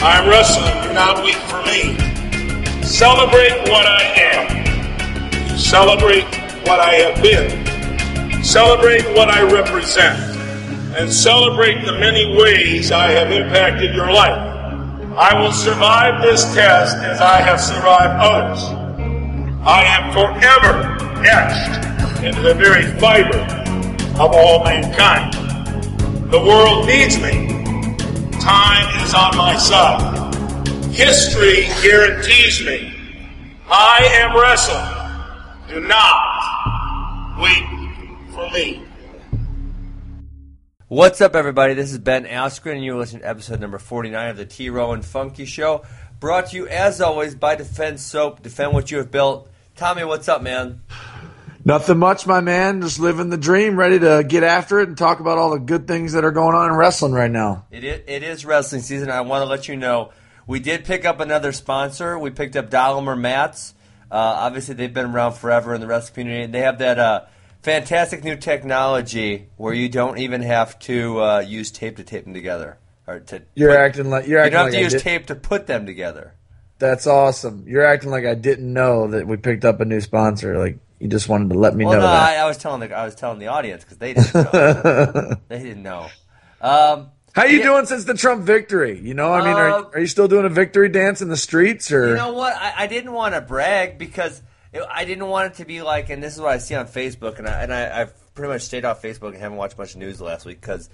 [0.00, 0.80] I'm wrestling.
[0.86, 1.98] Do not weep for me.
[2.84, 5.58] Celebrate what I am.
[5.58, 6.22] Celebrate
[6.68, 8.44] what I have been.
[8.44, 10.16] Celebrate what I represent.
[10.96, 14.38] And celebrate the many ways I have impacted your life.
[15.16, 18.62] I will survive this test as I have survived others.
[19.66, 20.96] I am forever
[21.26, 23.38] etched into the very fiber
[24.22, 25.32] of all mankind.
[26.30, 27.57] The world needs me.
[28.40, 30.34] Time is on my side.
[30.94, 32.94] History guarantees me.
[33.68, 34.98] I am wrestling.
[35.68, 37.64] Do not wait
[38.32, 38.82] for me.
[40.86, 41.74] What's up, everybody?
[41.74, 44.92] This is Ben Askren, and you're listening to episode number 49 of the T Row
[44.92, 45.84] and Funky Show.
[46.20, 48.42] Brought to you, as always, by Defense Soap.
[48.42, 49.50] Defend what you have built.
[49.74, 50.80] Tommy, what's up, man?
[51.68, 52.80] Nothing much, my man.
[52.80, 55.86] Just living the dream, ready to get after it and talk about all the good
[55.86, 57.66] things that are going on in wrestling right now.
[57.70, 59.10] It is, it is wrestling season.
[59.10, 60.10] I want to let you know
[60.46, 62.18] we did pick up another sponsor.
[62.18, 63.74] We picked up Dollamur Mats.
[64.10, 66.44] Uh, obviously, they've been around forever in the wrestling community.
[66.44, 67.24] and They have that uh,
[67.60, 72.32] fantastic new technology where you don't even have to uh, use tape to tape them
[72.32, 72.78] together.
[73.06, 75.34] Or to You're put- acting like you're you don't have like to use tape to
[75.34, 76.32] put them together.
[76.78, 77.64] That's awesome.
[77.66, 80.56] You're acting like I didn't know that we picked up a new sponsor.
[80.58, 82.34] Like you just wanted to let me Well, know no, I.
[82.34, 85.34] I was telling the I was telling the audience because they didn't know.
[85.48, 86.06] they didn't know.
[86.60, 87.64] Um, How you yeah.
[87.64, 88.98] doing since the Trump victory?
[89.00, 91.36] You know, I mean, Uh, are, are you still doing a victory dance in the
[91.36, 92.08] streets or?
[92.08, 92.54] You know what?
[92.56, 96.10] I, I didn't want to brag because it, I didn't want it to be like,
[96.10, 98.62] and this is what I see on Facebook, and I, and I, I've pretty much
[98.62, 100.88] stayed off Facebook and haven't watched much news last week because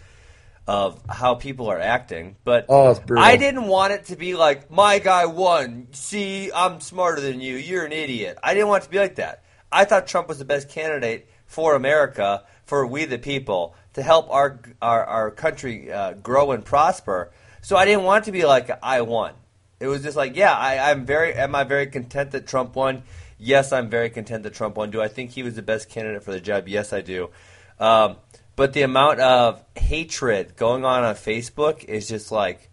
[0.67, 2.37] of how people are acting.
[2.45, 2.99] But Oh.
[3.19, 5.89] I didn't want it to be like my guy won.
[5.93, 7.57] See, I'm smarter than you.
[7.57, 8.39] You're an idiot.
[8.43, 9.44] I didn't want it to be like that.
[9.75, 14.31] I thought Trump was the best candidate for America, for we the people, to help
[14.31, 17.33] our our, our country uh, grow and prosper.
[17.61, 19.35] So I didn't want it to be like I won.
[19.81, 21.35] It was just like, yeah, I, I'm very.
[21.35, 23.03] Am I very content that Trump won?
[23.37, 24.91] Yes, I'm very content that Trump won.
[24.91, 26.69] Do I think he was the best candidate for the job?
[26.69, 27.31] Yes, I do.
[27.81, 28.17] Um,
[28.57, 32.71] but the amount of hatred going on on Facebook is just like,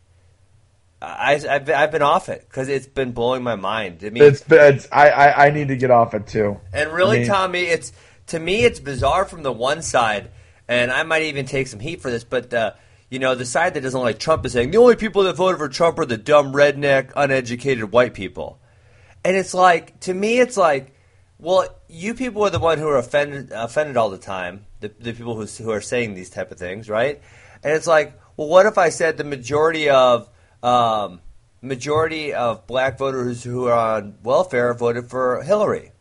[1.01, 4.03] I, I've, been- I've been off it because it's been blowing my mind.
[4.05, 6.59] I mean, It's, it's I, I I need to get off it too.
[6.73, 7.91] and really, I mean- Tommy, it's
[8.27, 10.29] to me, it's bizarre from the one side,
[10.67, 12.73] and I might even take some heat for this, but uh,
[13.09, 15.57] you know, the side that doesn't like Trump is saying the only people that voted
[15.57, 18.59] for Trump are the dumb, redneck, uneducated white people,
[19.25, 20.93] and it's like to me, it's like,
[21.39, 25.13] well, you people are the one who are offended offended all the time, the, the
[25.13, 27.19] people who who are saying these type of things, right?
[27.63, 30.29] And it's like, well, what if I said the majority of
[30.63, 31.21] um,
[31.61, 35.91] majority of black voters who are on welfare voted for Hillary?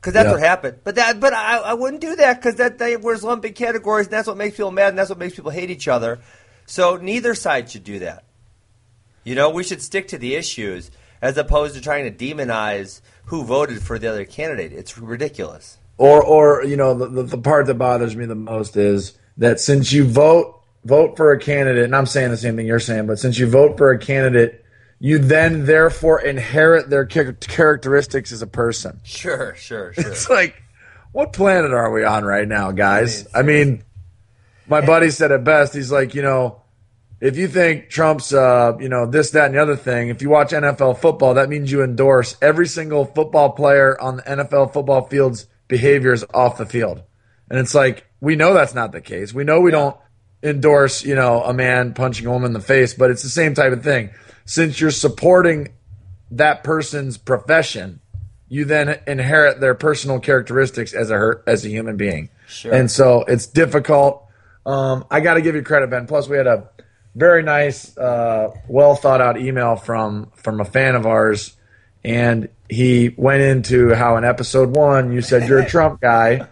[0.00, 0.32] Because that's Yeah.
[0.32, 0.78] what happened.
[0.82, 4.12] But that, but I, I wouldn't do that because that they we're lumping categories, and
[4.14, 6.20] that's what makes people mad, and that's what makes people hate each other.
[6.66, 8.24] So neither side should do that.
[9.24, 13.44] You know, we should stick to the issues as opposed to trying to demonize who
[13.44, 14.72] voted for the other candidate.
[14.72, 15.76] It's ridiculous.
[15.98, 19.60] Or, or you know, the, the, the part that bothers me the most is that
[19.60, 23.06] since you vote vote for a candidate, and I'm saying the same thing you're saying,
[23.06, 24.64] but since you vote for a candidate,
[24.98, 29.00] you then therefore inherit their characteristics as a person.
[29.02, 30.10] Sure, sure, sure.
[30.10, 30.62] It's like,
[31.12, 33.26] what planet are we on right now, guys?
[33.34, 33.82] I mean,
[34.68, 35.74] my buddy said it best.
[35.74, 36.62] He's like, you know,
[37.20, 40.30] if you think Trump's, uh, you know, this, that, and the other thing, if you
[40.30, 45.06] watch NFL football, that means you endorse every single football player on the NFL football
[45.06, 47.02] field's behaviors off the field.
[47.50, 49.34] And it's like, we know that's not the case.
[49.34, 49.96] We know we don't
[50.42, 53.54] endorse, you know, a man punching a woman in the face, but it's the same
[53.54, 54.10] type of thing.
[54.44, 55.68] Since you're supporting
[56.32, 58.00] that person's profession,
[58.48, 62.30] you then inherit their personal characteristics as a her- as a human being.
[62.48, 62.72] Sure.
[62.74, 64.26] And so it's difficult.
[64.66, 66.06] Um, I got to give you credit, Ben.
[66.06, 66.68] Plus, we had a
[67.14, 71.56] very nice, uh, well thought out email from from a fan of ours,
[72.04, 76.46] and he went into how in episode one you said you're a Trump guy,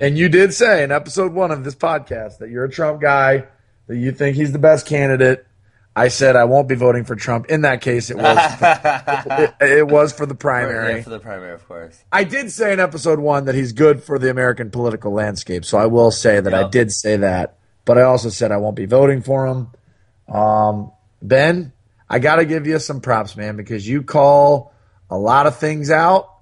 [0.00, 3.46] and you did say in episode one of this podcast that you're a Trump guy,
[3.86, 5.44] that you think he's the best candidate.
[5.96, 7.46] I said I won't be voting for Trump.
[7.46, 10.96] In that case, it was it, it was for the primary.
[10.96, 12.00] Yeah, for the primary, of course.
[12.12, 15.76] I did say in episode one that he's good for the American political landscape, so
[15.76, 17.58] I will say that I did say that.
[17.84, 19.68] But I also said I won't be voting for him.
[20.32, 21.72] Um, ben,
[22.08, 24.72] I got to give you some props, man, because you call
[25.10, 26.32] a lot of things out,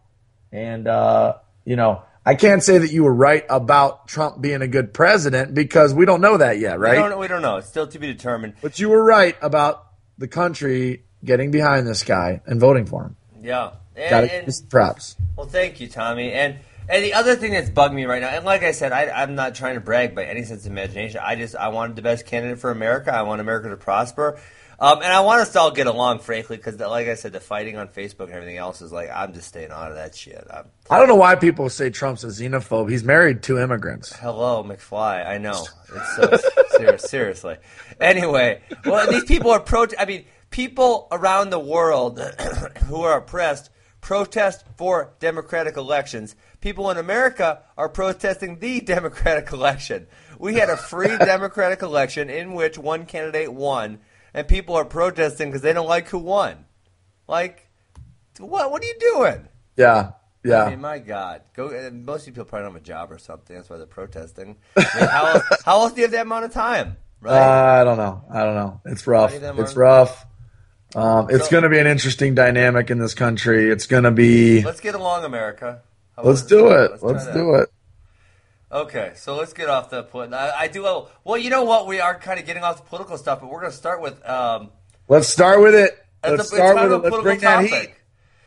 [0.52, 4.66] and uh, you know I can't say that you were right about Trump being a
[4.68, 6.94] good president because we don't know that yet, We right?
[6.96, 7.56] don't, we don't know.
[7.58, 8.54] It's still to be determined.
[8.60, 9.86] But you were right about
[10.18, 13.16] the country getting behind this guy and voting for him.
[13.42, 13.70] Yeah.
[13.94, 15.16] And, Got and- give you some props.
[15.36, 16.32] Well, thank you, Tommy.
[16.32, 16.56] And
[16.88, 19.34] and the other thing that's bugged me right now, and like I said, I, I'm
[19.34, 21.20] not trying to brag by any sense of imagination.
[21.22, 23.12] I just I wanted the best candidate for America.
[23.14, 24.38] I want America to prosper.
[24.78, 27.40] Um, and I want us to all get along, frankly, because, like I said, the
[27.40, 30.46] fighting on Facebook and everything else is like I'm just staying out of that shit.
[30.50, 32.90] I'm, I don't know why people say Trump's a xenophobe.
[32.90, 34.14] He's married to immigrants.
[34.14, 35.26] hello, McFly.
[35.26, 36.38] I know it's so
[36.78, 37.56] ser- seriously.
[38.00, 39.86] Anyway, well, these people are pro.
[39.98, 42.20] I mean, people around the world
[42.86, 43.70] who are oppressed
[44.06, 46.36] protest for democratic elections.
[46.60, 50.06] People in America are protesting the democratic election.
[50.38, 53.98] We had a free democratic election in which one candidate won,
[54.36, 56.66] and people are protesting because they don't like who won.
[57.26, 57.68] Like,
[58.38, 58.70] what?
[58.70, 59.48] What are you doing?
[59.76, 60.12] Yeah,
[60.44, 60.64] yeah.
[60.64, 61.68] I mean, my God, go.
[61.92, 63.56] Most of you people probably don't have a job or something.
[63.56, 64.58] That's why they're protesting.
[64.76, 66.96] I mean, how, else, how else do you have that amount of time?
[67.24, 68.22] Uh, I don't know.
[68.30, 68.80] I don't know.
[68.84, 69.32] It's rough.
[69.34, 70.26] It's rough.
[70.94, 73.70] Um, it's So- going to be an interesting dynamic in this country.
[73.70, 74.62] It's going to be.
[74.62, 75.82] let's get along, America.
[76.14, 76.90] How Let's do it.
[76.92, 77.68] let's Let's do it.
[78.70, 80.02] Okay, so let's get off the.
[80.02, 80.82] polit- I, I do.
[80.82, 81.86] Well, well, you know what?
[81.86, 84.28] We are kind of getting off the political stuff, but we're going to start with.
[84.28, 84.70] Um,
[85.08, 86.04] Let's start with it.
[86.24, 86.98] Let's a- start with it.
[87.10, 87.94] Let's bring that heat.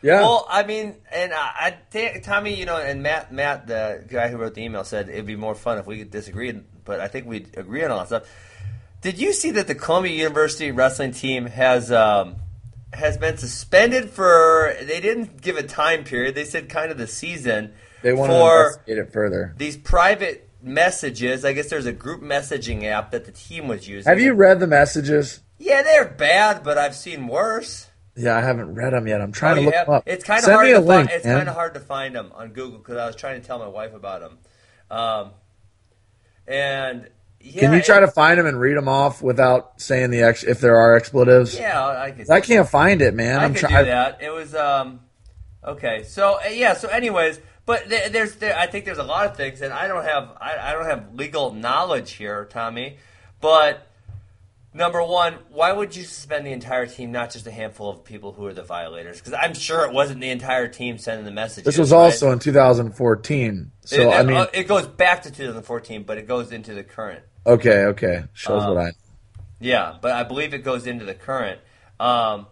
[0.01, 0.21] Yeah.
[0.21, 1.77] Well, I mean, and I,
[2.23, 5.35] Tommy, you know, and Matt, Matt, the guy who wrote the email, said it'd be
[5.35, 6.51] more fun if we could disagree,
[6.85, 8.23] but I think we would agree on all that stuff.
[9.01, 12.37] Did you see that the Columbia University wrestling team has um,
[12.93, 14.73] has been suspended for?
[14.81, 16.35] They didn't give a time period.
[16.35, 19.53] They said kind of the season they want to investigate it further.
[19.57, 21.45] these private messages.
[21.45, 24.09] I guess there's a group messaging app that the team was using.
[24.09, 25.39] Have you read the messages?
[25.57, 27.87] Yeah, they're bad, but I've seen worse.
[28.15, 29.21] Yeah, I haven't read them yet.
[29.21, 30.03] I'm trying Oh, to look have- them up.
[30.05, 31.09] It's kind of Send hard me to a link.
[31.09, 31.15] find.
[31.17, 33.59] It's kind of hard to find them on Google because I was trying to tell
[33.59, 34.37] my wife about them.
[34.91, 35.31] Um,
[36.47, 37.09] and
[37.41, 40.43] yeah, Can you try to find them and read them off without saying the ex-
[40.43, 41.57] if there are expletives?
[41.57, 42.29] Yeah, I can.
[42.29, 43.39] I can't find it, man.
[43.39, 43.85] I I'm could trying.
[43.85, 44.21] do that.
[44.21, 44.99] It was um,
[45.63, 46.03] okay.
[46.03, 46.73] So uh, yeah.
[46.73, 49.87] So anyways, but there, there's there, I think there's a lot of things, and I
[49.87, 52.97] don't have I, I don't have legal knowledge here, Tommy.
[53.41, 53.87] But
[54.73, 58.31] number one, why would you suspend the entire team, not just a handful of people
[58.33, 59.19] who are the violators?
[59.19, 61.65] Because I'm sure it wasn't the entire team sending the messages.
[61.65, 61.99] This was right?
[61.99, 63.71] also in 2014.
[63.85, 66.83] So it, I mean, uh, it goes back to 2014, but it goes into the
[66.83, 67.21] current.
[67.45, 68.91] okay, okay, shows um, what I.
[69.59, 71.61] Yeah, but I believe it goes into the current.
[71.99, 72.47] Um,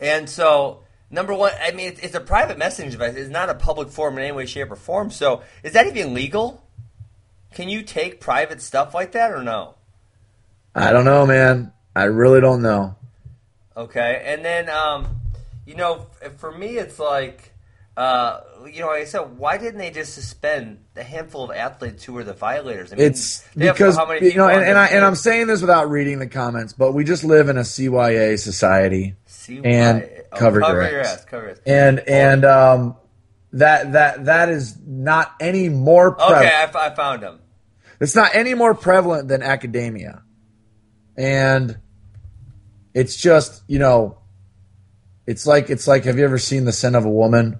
[0.00, 3.14] and so, number one, I mean, it's, it's a private messaging device.
[3.16, 5.10] It's not a public forum in any way, shape, or form.
[5.10, 6.64] So, is that even legal?
[7.54, 9.74] Can you take private stuff like that or no?
[10.74, 11.72] I don't know, man.
[11.96, 12.94] I really don't know.
[13.76, 15.20] Okay, and then, um,
[15.66, 17.52] you know, for me, it's like,
[17.96, 22.04] uh, you know, like I said, why didn't they just suspend the handful of athletes
[22.04, 22.92] who were the violators?
[22.92, 25.60] I mean, It's because how many you know, and, and I and I'm saying this
[25.60, 30.02] without reading the comments, but we just live in a CYA society, See and
[30.32, 31.14] oh, cover cover your ass.
[31.14, 31.58] ass, cover your ass.
[31.66, 32.96] and and um,
[33.54, 36.44] that that that is not any more prevalent.
[36.44, 37.40] Okay, I, f- I found them.
[38.00, 40.22] It's not any more prevalent than academia.
[41.16, 41.78] And
[42.94, 44.18] it's just, you know,
[45.26, 47.58] it's like it's like have you ever seen The Scent of a Woman?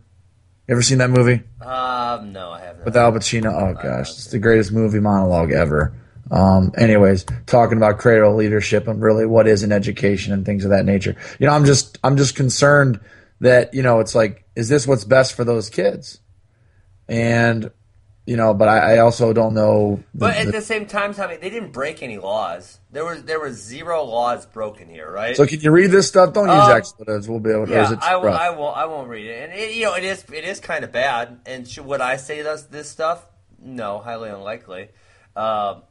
[0.68, 2.84] You ever seen that movie Um, no, I haven't.
[2.84, 3.52] with Al Pacino?
[3.52, 5.94] Oh gosh, it's the greatest movie monologue ever.
[6.30, 10.70] Um, anyways, talking about creative leadership and really what is an education and things of
[10.70, 11.16] that nature.
[11.38, 13.00] You know, I'm just I'm just concerned
[13.40, 16.20] that, you know, it's like, is this what's best for those kids?
[17.08, 17.70] And
[18.26, 19.96] you know, but I, I also don't know.
[20.14, 22.78] the- But at the- the same time, Tommy, they didn't break any laws.
[22.92, 25.36] There was there was zero laws broken here, right?
[25.36, 26.32] So can you read this stuff?
[26.32, 27.28] Don't use Um, expletives.
[27.28, 27.72] We'll be able to.
[27.72, 28.76] yeah, I, will, I won't.
[28.76, 29.50] I won't read it.
[29.50, 31.40] And it, you know, it is it is kind of bad.
[31.46, 33.26] And should, would I say this this stuff?
[33.60, 34.90] No, highly unlikely.
[35.34, 35.82] Um,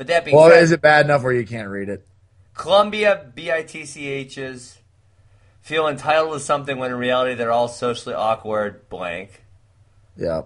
[0.00, 2.06] but that being well, said, is it bad enough where you can't read it?
[2.54, 4.78] Columbia BITCHs
[5.60, 8.88] feel entitled to something when in reality they're all socially awkward.
[8.88, 9.44] Blank.
[10.16, 10.44] Yeah.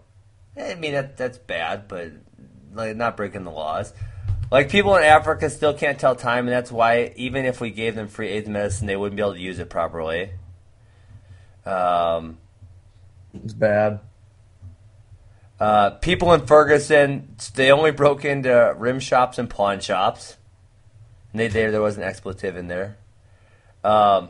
[0.61, 2.11] I mean that that's bad, but
[2.75, 3.93] like not breaking the laws.
[4.51, 7.95] Like people in Africa still can't tell time, and that's why even if we gave
[7.95, 10.31] them free AIDS medicine, they wouldn't be able to use it properly.
[11.65, 12.39] Um,
[13.33, 14.01] It's bad.
[15.65, 20.37] Uh, people in Ferguson, they only broke into rim shops and pawn shops.
[21.33, 22.99] And they, there, there was an expletive in there.
[23.83, 24.29] Um,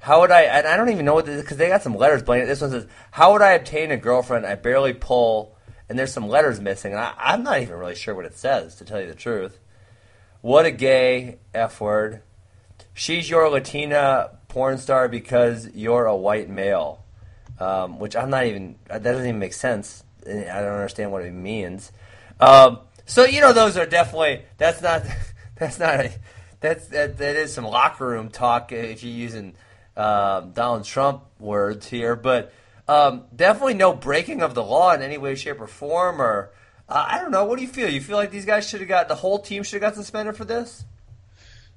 [0.00, 0.42] how would I?
[0.42, 2.44] And I don't even know what this because they got some letters blank.
[2.46, 4.44] This one says, "How would I obtain a girlfriend?
[4.44, 5.56] I barely pull."
[5.88, 8.74] And there's some letters missing, and I, I'm not even really sure what it says,
[8.76, 9.58] to tell you the truth.
[10.42, 12.20] What a gay f word.
[12.92, 17.04] She's your Latina porn star because you're a white male,
[17.58, 18.74] um, which I'm not even.
[18.88, 20.04] That doesn't even make sense.
[20.26, 21.92] I don't understand what it means.
[22.40, 24.42] Um, so you know, those are definitely.
[24.58, 25.04] That's not.
[25.56, 26.00] That's not.
[26.00, 26.12] A,
[26.60, 27.18] that's that.
[27.18, 29.54] That is some locker room talk if you're using
[29.96, 32.52] um, Donald Trump words here, but
[32.88, 36.20] um, definitely no breaking of the law in any way, shape, or form.
[36.20, 36.50] Or
[36.88, 37.44] uh, I don't know.
[37.44, 37.88] What do you feel?
[37.88, 40.36] You feel like these guys should have got the whole team should have got suspended
[40.36, 40.84] for this?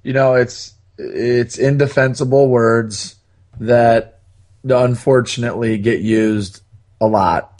[0.03, 3.15] You know, it's it's indefensible words
[3.59, 4.19] that
[4.63, 6.61] unfortunately get used
[7.01, 7.54] a lot.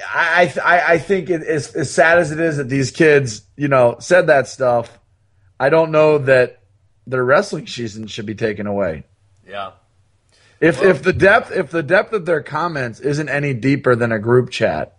[0.00, 3.68] I I, I think it is as sad as it is that these kids, you
[3.68, 4.98] know, said that stuff.
[5.58, 6.60] I don't know that
[7.06, 9.04] their wrestling season should be taken away.
[9.48, 9.72] Yeah.
[10.60, 14.12] If well, if the depth if the depth of their comments isn't any deeper than
[14.12, 14.96] a group chat,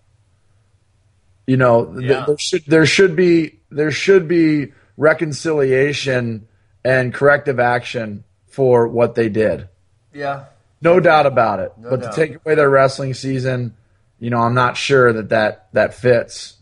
[1.46, 2.08] you know, yeah.
[2.08, 6.48] th- there should there should be there should be reconciliation
[6.84, 9.68] and corrective action for what they did.
[10.14, 10.46] Yeah.
[10.82, 11.74] No doubt about it.
[11.78, 12.14] No but doubt.
[12.14, 13.76] to take away their wrestling season,
[14.20, 16.58] you know, I'm not sure that that, that fits.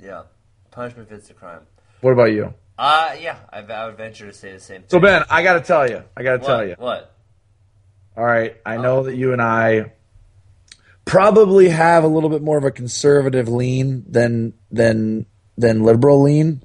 [0.00, 0.22] Yeah.
[0.70, 1.60] Punishment fits the crime.
[2.00, 2.54] What about you?
[2.78, 4.90] Uh, yeah, I, I would venture to say the same thing.
[4.90, 6.02] So, Ben, I got to tell you.
[6.16, 6.76] I got to tell you.
[6.78, 7.14] What?
[8.16, 8.56] All right.
[8.64, 9.92] I know that you and I
[11.04, 15.26] probably have a little bit more of a conservative lean than than
[15.58, 16.62] than liberal lean.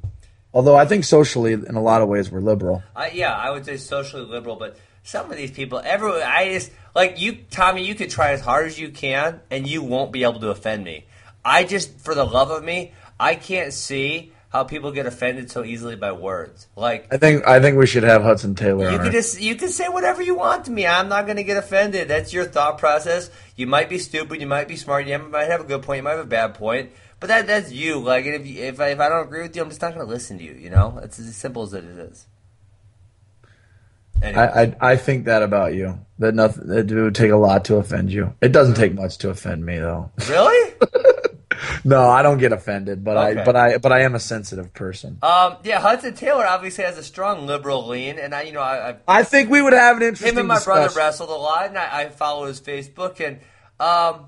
[0.53, 2.81] Although I think socially, in a lot of ways, we're liberal.
[2.95, 6.71] Uh, yeah, I would say socially liberal, but some of these people, everyone, I just
[6.95, 7.85] like you, Tommy.
[7.85, 10.83] You could try as hard as you can, and you won't be able to offend
[10.83, 11.05] me.
[11.43, 15.65] I just, for the love of me, I can't see how people get offended so
[15.65, 16.67] easily by words.
[16.77, 18.89] Like I think I think we should have Hudson Taylor.
[18.89, 20.87] you on can just you can say whatever you want to me.
[20.87, 22.07] I'm not going to get offended.
[22.07, 23.29] That's your thought process.
[23.57, 24.39] You might be stupid.
[24.39, 25.07] You might be smart.
[25.07, 25.97] You might have a good point.
[25.97, 26.91] You might have a bad point.
[27.19, 27.99] But that that's you.
[27.99, 30.05] Like if you, if I, if I don't agree with you, I'm just not going
[30.05, 30.53] to listen to you.
[30.53, 32.25] You know, it's as simple as it is.
[34.25, 34.41] Anyway.
[34.41, 35.99] I, I I think that about you.
[36.19, 36.71] That nothing.
[36.71, 38.33] It would take a lot to offend you.
[38.41, 40.11] It doesn't take much to offend me, though.
[40.29, 40.73] really?
[41.85, 43.41] No, I don't get offended, but Okay.
[43.41, 45.19] I but I but I am a sensitive person.
[45.21, 48.89] Um, yeah, Hudson Taylor obviously has a strong liberal lean, and I, you know, I,
[48.89, 50.33] I I think we would have an interesting.
[50.33, 53.39] him and my brother wrestled a lot, and I, I follow his Facebook, and
[53.79, 54.25] um,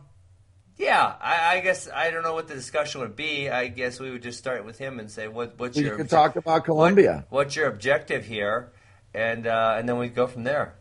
[0.78, 3.50] yeah, I, I guess I don't know what the discussion would be.
[3.50, 6.10] I guess we would just start with him and say, what, what's We your could
[6.10, 7.26] talk about Columbia.
[7.30, 8.72] what's your objective here,
[9.18, 10.76] and uh, and then we go from there.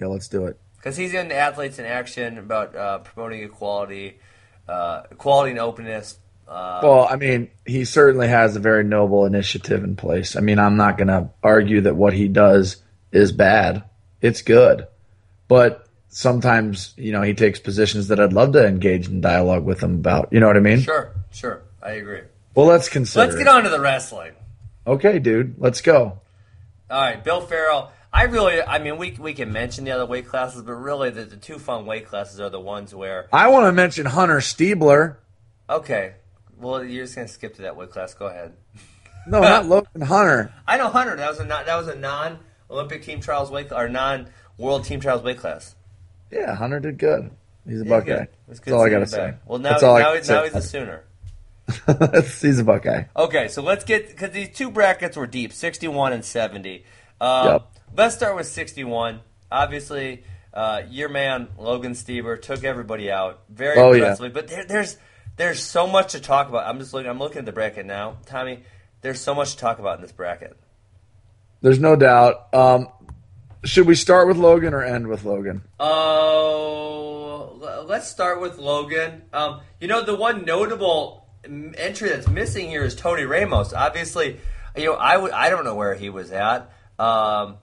[0.00, 0.58] Yeah, let's do it.
[0.76, 4.18] Because he's in Athletes in Action about uh, promoting equality,
[4.66, 6.18] uh, equality and openness.
[6.48, 10.34] Uh, Well, I mean, he certainly has a very noble initiative in place.
[10.34, 13.84] I mean, I'm not going to argue that what he does is bad.
[14.20, 14.86] It's good.
[15.46, 19.80] But sometimes, you know, he takes positions that I'd love to engage in dialogue with
[19.82, 20.32] him about.
[20.32, 20.80] You know what I mean?
[20.80, 22.22] sure, sure, I agree.
[22.54, 23.24] Well, let's consider.
[23.26, 24.32] Let's get on to the wrestling.
[24.84, 26.18] Okay, dude, let's go.
[26.92, 27.90] All right, Bill Farrell.
[28.12, 31.24] I really, I mean, we we can mention the other weight classes, but really, the,
[31.24, 33.28] the two fun weight classes are the ones where.
[33.32, 35.16] I want to mention Hunter Stieber.
[35.70, 36.12] Okay,
[36.58, 38.14] well, you're just gonna skip to that weight class.
[38.14, 38.52] Go ahead.
[39.24, 40.52] No, not Logan Hunter.
[40.66, 41.14] I know Hunter.
[41.14, 44.26] That was a non, that was a non Olympic team trials weight or non
[44.58, 45.76] World team trials weight class.
[46.32, 47.30] Yeah, Hunter did good.
[47.64, 48.04] He's a He's Buckeye.
[48.04, 48.28] good.
[48.48, 49.16] It's good That's all I got to say.
[49.18, 49.40] back.
[49.46, 51.04] Well, now That's all I now, gotta now he's a Sooner.
[52.40, 53.04] he's a Buckeye.
[53.16, 56.84] Okay, so let's get because these two brackets were deep, sixty-one and seventy.
[57.20, 57.68] Um, Yep.
[57.96, 59.20] Let's start with sixty-one.
[59.50, 60.24] Obviously,
[60.54, 64.14] uh, your man Logan Stieber took everybody out very Oh, yeah.
[64.18, 64.96] But there, there's
[65.36, 66.66] there's so much to talk about.
[66.66, 67.10] I'm just looking.
[67.10, 68.64] I'm looking at the bracket now, Tommy.
[69.00, 70.56] There's so much to talk about in this bracket.
[71.60, 72.54] There's no doubt.
[72.54, 72.88] Um,
[73.64, 75.62] should we start with Logan or end with Logan?
[75.78, 79.22] Oh, let's start with Logan.
[79.32, 83.72] Um, you know, the one notable entry that's missing here is Tony Ramos.
[83.72, 84.38] Obviously,
[84.76, 87.56] you know, I would I don't know where he was at, um,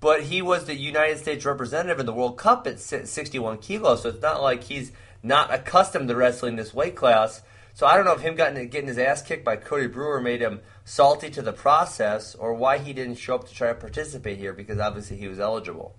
[0.00, 4.02] but he was the United States representative in the World Cup at 61 kilos.
[4.02, 7.42] So it's not like he's not accustomed to wrestling this weight class.
[7.74, 10.40] So I don't know if him getting, getting his ass kicked by Cody Brewer made
[10.40, 14.38] him salty to the process, or why he didn't show up to try to participate
[14.38, 15.94] here because obviously he was eligible.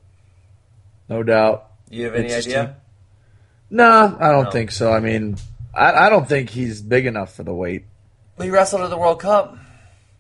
[1.10, 1.68] No doubt.
[1.90, 2.78] You have any It's idea?
[3.70, 4.52] Nah, I don't No.
[4.52, 4.92] think so.
[4.92, 5.38] I mean,
[5.74, 7.86] I, I don't think he's big enough for the weight.
[8.40, 9.58] He wrestled at the World Cup.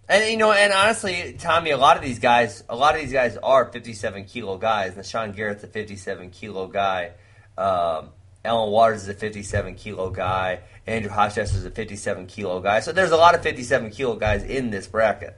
[0.07, 3.13] And you know, and honestly, Tommy, a lot of these guys, a lot of these
[3.13, 4.95] guys are 57 kilo guys.
[4.95, 7.11] And Sean Garrett's a 57 kilo guy.
[7.57, 8.09] Um,
[8.43, 10.61] Alan Waters is a 57 kilo guy.
[10.87, 12.79] Andrew Hochstrasser is a 57 kilo guy.
[12.79, 15.37] So there's a lot of 57 kilo guys in this bracket.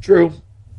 [0.00, 0.32] True.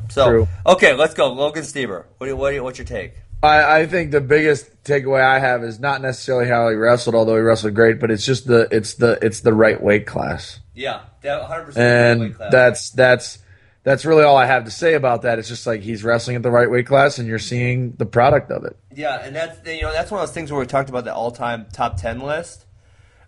[0.10, 0.48] So True.
[0.66, 1.34] okay, let's go.
[1.34, 2.06] Logan Stieber.
[2.18, 3.16] What do you, what do you, what's your take?
[3.44, 7.36] I, I think the biggest takeaway I have is not necessarily how he wrestled, although
[7.36, 11.02] he wrestled great, but it's just the it's the it's the right weight class, Yeah,
[11.22, 11.66] 100.
[11.66, 13.40] percent and that's that's
[13.84, 15.40] that's really all I have to say about that.
[15.40, 18.50] It's just like he's wrestling at the right weight class, and you're seeing the product
[18.50, 18.78] of it.
[18.96, 21.14] Yeah, and that's you know that's one of those things where we talked about the
[21.14, 22.66] all-time top ten list.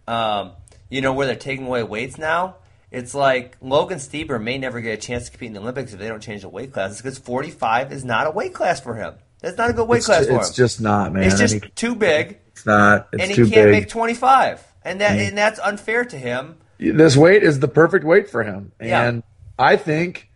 [0.08, 0.54] Um,
[0.90, 2.56] you know where they're taking away weights now.
[2.90, 6.00] It's like Logan Stieber may never get a chance to compete in the Olympics if
[6.00, 9.16] they don't change the weight classes because 45 is not a weight class for him.
[9.46, 10.40] That's not a good weight It's, class ju- for him.
[10.40, 11.22] it's just not, man.
[11.22, 13.10] it's just mean, too big, it's not.
[13.14, 13.72] It's and he can't big.
[13.72, 15.28] make 25, and that mm-hmm.
[15.28, 16.58] and that's unfair to him.
[16.80, 18.72] this weight is the perfect weight for him.
[18.82, 19.08] Yeah.
[19.08, 19.24] And
[19.60, 20.32] I think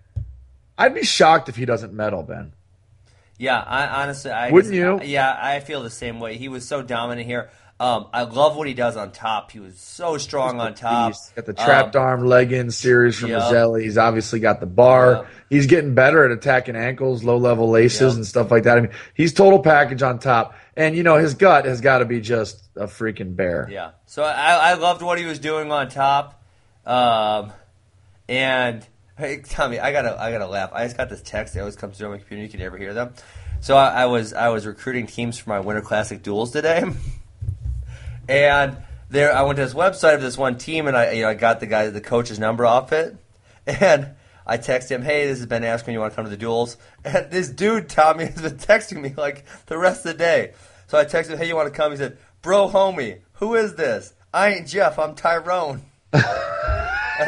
[0.78, 2.54] I'd be shocked if he doesn't medal, Ben.
[3.40, 5.02] Yeah, I honestly, I Wouldn't you?
[5.04, 6.38] Yeah, I feel the same way.
[6.38, 7.50] He was so dominant here.
[7.80, 9.52] Um, I love what he does on top.
[9.52, 11.14] He was so strong on top.
[11.14, 13.30] He's got the trapped Um, arm leg in series from.
[13.30, 13.84] Mazelli.
[13.84, 15.28] He's obviously got the bar.
[15.50, 18.78] He's getting better at attacking ankles, low level laces, and stuff like that.
[18.78, 20.56] I mean, he's total package on top.
[20.76, 23.70] And you know, his gut has got to be just a freaking bear.
[23.72, 23.92] Yeah.
[24.06, 26.44] So I, I loved what he was doing on top.
[26.86, 27.54] Um,
[28.28, 28.86] and
[29.18, 30.72] hey, Tommy, I gotta I gotta laugh.
[30.74, 31.56] I just got this text.
[31.56, 32.44] It always comes through on my computer.
[32.44, 33.14] You can never hear them.
[33.62, 36.84] So I, I was I was recruiting teams for my Winter Classic duels today,
[38.30, 38.78] and
[39.10, 41.34] there I went to this website of this one team, and I you know I
[41.34, 43.18] got the guy the coach's number off it,
[43.68, 44.12] and.
[44.48, 46.76] I texted him, hey, this has been asking you want to come to the duels.
[47.06, 50.54] And this dude, Tommy, has been texting me like the rest of the day.
[50.88, 51.92] So I texted him, hey, you want to come?
[51.92, 54.12] He said, bro, homie, who is this?
[54.34, 55.84] I ain't Jeff, I'm Tyrone.
[56.14, 56.24] and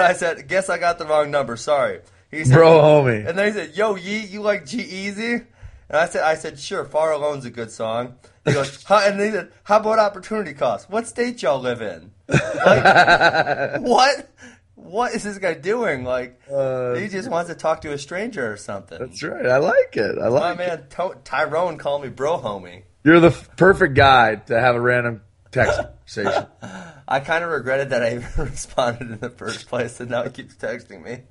[0.02, 2.02] I said, guess I got the wrong number, sorry.
[2.32, 3.28] He said, Bro, homie.
[3.28, 5.46] And then he said, yo, Yee, you like G-Eazy?
[5.90, 8.16] And I said, I said, sure, Far Alone's a good song.
[8.46, 9.02] He goes, huh?
[9.06, 10.90] and then he said, how about opportunity cost?
[10.90, 12.12] What state y'all live in?
[12.28, 14.28] Like, what?
[14.76, 16.04] What is this guy doing?
[16.04, 18.98] Like, Uh, he just wants to talk to a stranger or something.
[18.98, 19.46] That's right.
[19.46, 20.16] I like it.
[20.20, 20.58] I My it.
[20.58, 22.84] man to- Tyrone called me bro homie.
[23.04, 25.22] You're the f- perfect guy to have a random
[25.52, 26.48] text conversation.
[27.08, 30.30] I kind of regretted that I even responded in the first place, and now he
[30.30, 31.22] keeps texting me.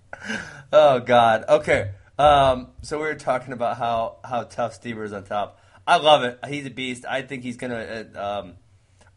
[0.73, 1.45] Oh God.
[1.49, 1.91] Okay.
[2.19, 5.59] Um, so we were talking about how how tough Stieber is on top.
[5.91, 6.39] I love it.
[6.47, 7.05] He's a beast.
[7.05, 8.07] I think he's gonna.
[8.15, 8.55] Uh, um,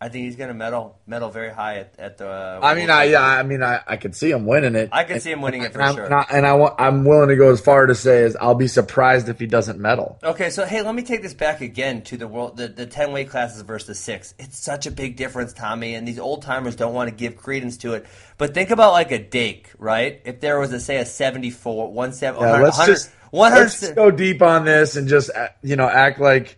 [0.01, 2.27] I think he's gonna medal medal very high at, at the.
[2.27, 4.89] Uh, I mean, I, yeah, I mean, I, I could see him winning it.
[4.91, 6.09] I could see him winning it for I'm, sure.
[6.09, 8.67] not- and I want, I'm willing to go as far to say is I'll be
[8.67, 10.17] surprised if he doesn't medal.
[10.23, 13.11] Okay, so hey, let me take this back again to the world, the, the ten
[13.11, 14.33] weight classes versus the six.
[14.39, 17.77] It's such a big difference, Tommy, and these old timers don't want to give credence
[17.77, 18.07] to it.
[18.39, 20.21] But think about like a Dake, right?
[20.25, 23.79] If there was a say a seventy four, one seven, Yeah, let's just one let's
[23.79, 26.57] just go deep on this and just uh, you know act like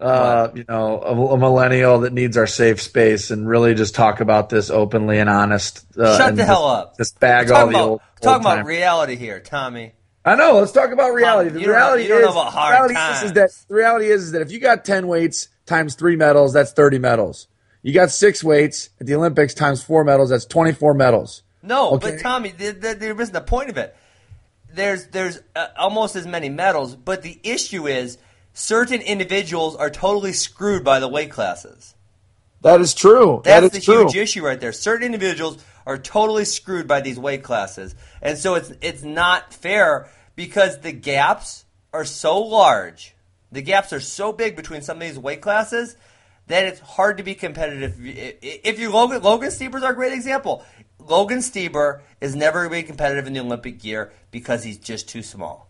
[0.00, 4.20] uh, you know a, a millennial that needs our safe space and really just talk
[4.20, 5.84] about this openly and honest.
[5.96, 6.96] Uh, Shut and the just- hell up.
[6.96, 8.00] Just bag all the about, old.
[8.20, 9.92] talking old about reality here, Tommy.
[10.24, 10.58] I know.
[10.58, 11.50] Let's talk about reality.
[11.50, 14.32] The know- reality is, know about hard reality is, is that the reality is, is
[14.32, 17.46] that if you got ten weights times three medals, that's thirty medals.
[17.82, 21.42] You got six weights at the Olympics times four medals, that's twenty four medals.
[21.62, 22.12] No, Okay.
[22.12, 23.94] but Tommy, th- th- they're the point of it.
[24.72, 28.18] There's there's uh, almost as many medals, but the issue is
[28.52, 31.94] certain individuals are totally screwed by the weight classes.
[32.62, 33.40] That is true.
[33.44, 34.02] That's that the is true.
[34.02, 34.72] huge issue right there.
[34.72, 40.08] Certain individuals are totally screwed by these weight classes, and so it's it's not fair
[40.36, 43.14] because the gaps are so large.
[43.50, 45.96] The gaps are so big between some of these weight classes
[46.48, 47.94] that it's hard to be competitive.
[48.04, 50.64] If if you Logan Logan Stieber's our great example.
[50.98, 55.08] Logan Stieber is never going to be competitive in the Olympic year because he's just
[55.08, 55.69] too small.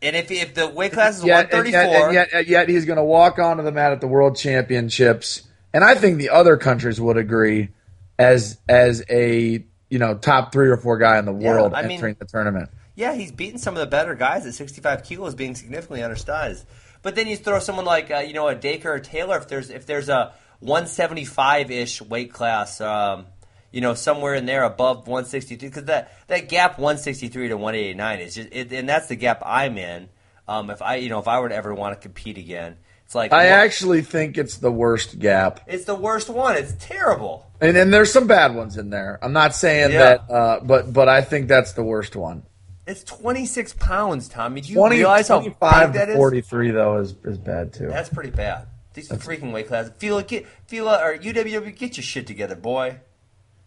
[0.00, 2.68] And if if the weight class is Yet- one and thirty yet, and yet, yet
[2.68, 5.42] he's going to walk onto the mat at the World Championships,
[5.74, 7.70] and I think the other countries would agree
[8.18, 11.82] as as a you know top three or four guy in the Yeah, world I
[11.82, 12.70] mean- entering the tournament.
[12.94, 16.64] Yeah, he's beaten some of the better guys at 65 kilos, being significantly undersized.
[17.02, 19.36] But then you throw someone like uh, you know a Dake or Taylor.
[19.36, 23.26] If there's if there's a 175 ish weight class, um,
[23.72, 28.34] you know somewhere in there above 162, because that that gap 163 to 189 is
[28.34, 30.08] just, it, and that's the gap I'm in.
[30.46, 33.14] Um, if I you know if I were to ever want to compete again, it's
[33.14, 35.60] like I what- actually think it's the worst gap.
[35.66, 36.56] it's the worst one.
[36.56, 37.46] It's terrible.
[37.60, 39.18] And and there's some bad ones in there.
[39.20, 39.98] I'm not saying Yeah.
[39.98, 42.44] that, uh, but but I think that's the worst one.
[42.86, 44.62] It's 26 pounds, Tommy.
[44.62, 46.16] Do you 20, realize how big that to is?
[46.16, 47.88] 43 though is, is bad too.
[47.88, 48.66] That's pretty bad.
[48.94, 49.92] These freaking weight classes.
[49.98, 52.96] Fila, get, Fila, or UWW, get your shit together, boy.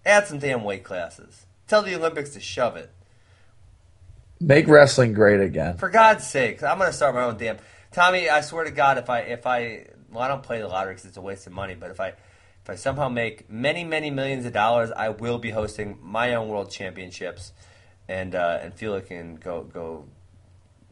[0.05, 1.45] Add some damn weight classes.
[1.67, 2.91] Tell the Olympics to shove it.
[4.39, 5.77] Make wrestling great again.
[5.77, 7.57] For God's sake, I'm gonna start my own damn.
[7.91, 10.93] Tommy, I swear to God, if I if I well, I don't play the lottery
[10.93, 11.75] because it's a waste of money.
[11.75, 15.51] But if I if I somehow make many many millions of dollars, I will be
[15.51, 17.53] hosting my own world championships,
[18.07, 20.05] and uh, and Fila can go go.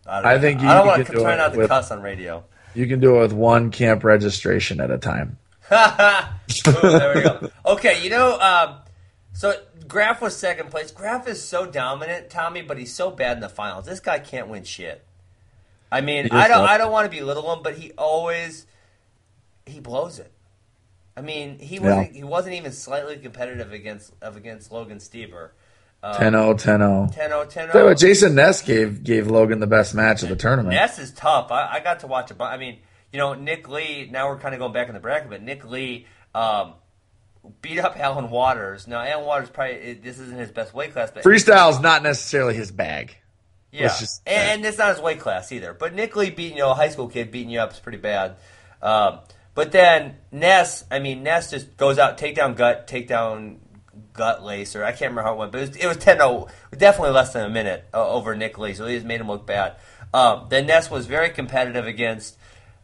[0.06, 2.44] I, don't I think you I don't want to try not to cuss on radio.
[2.76, 5.38] You can do it with one camp registration at a time.
[5.70, 5.80] Boom,
[6.82, 7.52] there we go.
[7.66, 8.76] Okay, you know, um,
[9.40, 10.92] so Graff was second place.
[10.92, 13.86] Graff is so dominant, Tommy, but he's so bad in the finals.
[13.86, 15.02] This guy can't win shit.
[15.90, 16.70] I mean, I don't, does.
[16.70, 18.66] I don't want to belittle him, but he always
[19.66, 20.30] he blows it.
[21.16, 25.52] I mean, he wasn't he wasn't even slightly competitive against of against Logan Stieber.
[26.04, 27.16] Um, 10-0, 10-0.
[27.16, 27.72] 10-0, 10-0.
[27.72, 30.76] Tell Jason Ness gave gave Logan the best match of the tournament.
[30.76, 31.50] Ness is tough.
[31.50, 32.80] I, I got to watch it, I mean,
[33.14, 34.10] you know, Nick Lee.
[34.12, 36.74] Now we're kind of going back in the bracket, but Nick Lee um,
[37.62, 38.88] beat up Alan Waters.
[38.88, 42.54] Now Alan Waters probably this isn't his best weight class, but Freestyle is not necessarily
[42.56, 43.18] his bag.
[43.72, 45.74] Yeah, just- and, and it's not his weight class either.
[45.74, 47.98] But Nick Lee beating you know a high school kid beating you up is pretty
[48.00, 48.36] bad.
[48.82, 49.20] Um,
[49.56, 53.60] but then Ness, I mean Ness just goes out, take down gut, take down
[54.14, 54.84] gut lacer.
[54.84, 56.18] I can't remember how it went, but it was, it was 10
[56.78, 59.46] definitely less than a minute uh, over Nick Lee, so he just made him look
[59.46, 59.76] bad.
[60.14, 62.38] Um, then Ness was very competitive against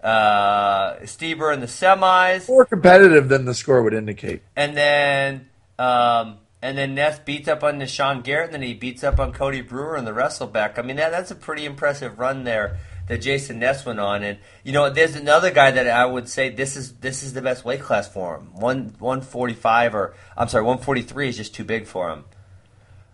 [0.06, 2.48] uh, Stieber in the semis.
[2.48, 4.44] More competitive than the score would indicate.
[4.56, 9.04] And then um, and then Ness beats up on Deshaun Garrett, and then he beats
[9.04, 10.78] up on Cody Brewer in the wrestleback.
[10.78, 14.24] I mean, that that's a pretty impressive run there that Jason Ness went on.
[14.24, 17.42] And you know, there's another guy that I would say this is this is the
[17.42, 18.54] best weight class for him.
[18.54, 22.10] One one forty five or I'm sorry, one forty three is just too big for
[22.10, 22.26] him.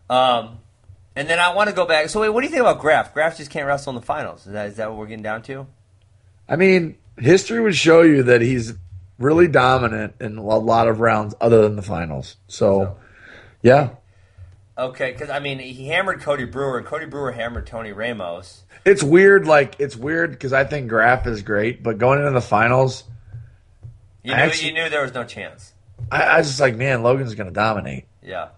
[0.09, 0.59] Um,
[1.15, 2.09] and then I want to go back.
[2.09, 3.13] So wait, what do you think about Graff?
[3.13, 4.45] Graff just can't wrestle in the finals.
[4.45, 5.67] Is that is that what we're getting down to?
[6.51, 8.73] I mean, history would show you that he's
[9.17, 12.35] really dominant in a lot of rounds other than the finals.
[12.47, 12.97] So,
[13.61, 13.91] yeah.
[14.77, 18.63] Okay, because I mean, he hammered Cody Brewer, and Cody Brewer hammered Tony Ramos.
[18.83, 22.41] It's weird, like, it's weird because I think Graff is great, but going into the
[22.41, 23.05] finals,
[24.21, 25.71] You knew actually- you knew there was no chance.
[26.11, 28.05] I, I was just like, man, Logan's going to dominate.
[28.21, 28.49] Yeah.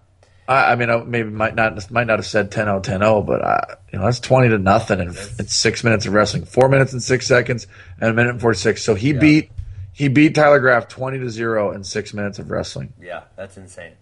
[0.46, 3.76] I, I mean, I maybe might not might not have said 10-0, 10-0, but I,
[3.92, 7.02] you know that's twenty to nothing, and it's six minutes of wrestling, four minutes and
[7.02, 7.66] six seconds,
[8.00, 8.82] and a minute and forty six.
[8.82, 9.20] So he Yeah.
[9.20, 9.50] beat
[9.92, 12.92] he beat Tyler Graff twenty to zero in six minutes of wrestling.
[13.00, 13.92] Yeah, that's insane.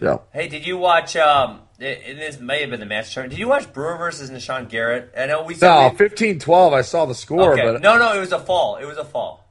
[0.00, 1.16] Yeah, Hey, did you watch?
[1.16, 3.30] Um, it, this may have been the match turn.
[3.30, 5.10] Did you watch Brewer versus Nahshon Garrett?
[5.16, 7.62] I know we said no, we- 15-12, I saw the score, okay.
[7.62, 8.76] but no, no, it was a fall.
[8.76, 9.46] It was a fall.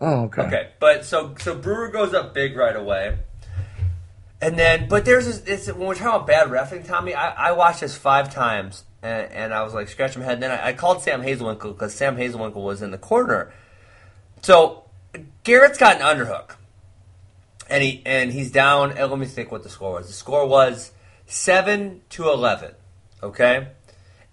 [0.00, 3.18] oh okay, Okay, but so so Brewer goes up big right away,
[4.40, 7.14] and then but there's this, it's, when we're talking about bad refing, Tommy.
[7.14, 10.34] I, I watched this five times, and, and I was like scratching my head.
[10.34, 13.52] And then I, I called Sam Hazewinkel because Sam Hazewinkel was in the corner.
[14.42, 14.84] So
[15.42, 16.56] Garrett's got an underhook,
[17.70, 18.92] and he and he's down.
[18.92, 20.08] And let me think what the score was.
[20.08, 20.92] The score was
[21.26, 22.74] seven to eleven.
[23.22, 23.68] Okay,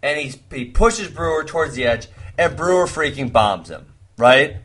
[0.03, 3.85] and he's he pushes Brewer towards the edge, and Brewer freaking bombs him.
[4.17, 4.57] Right,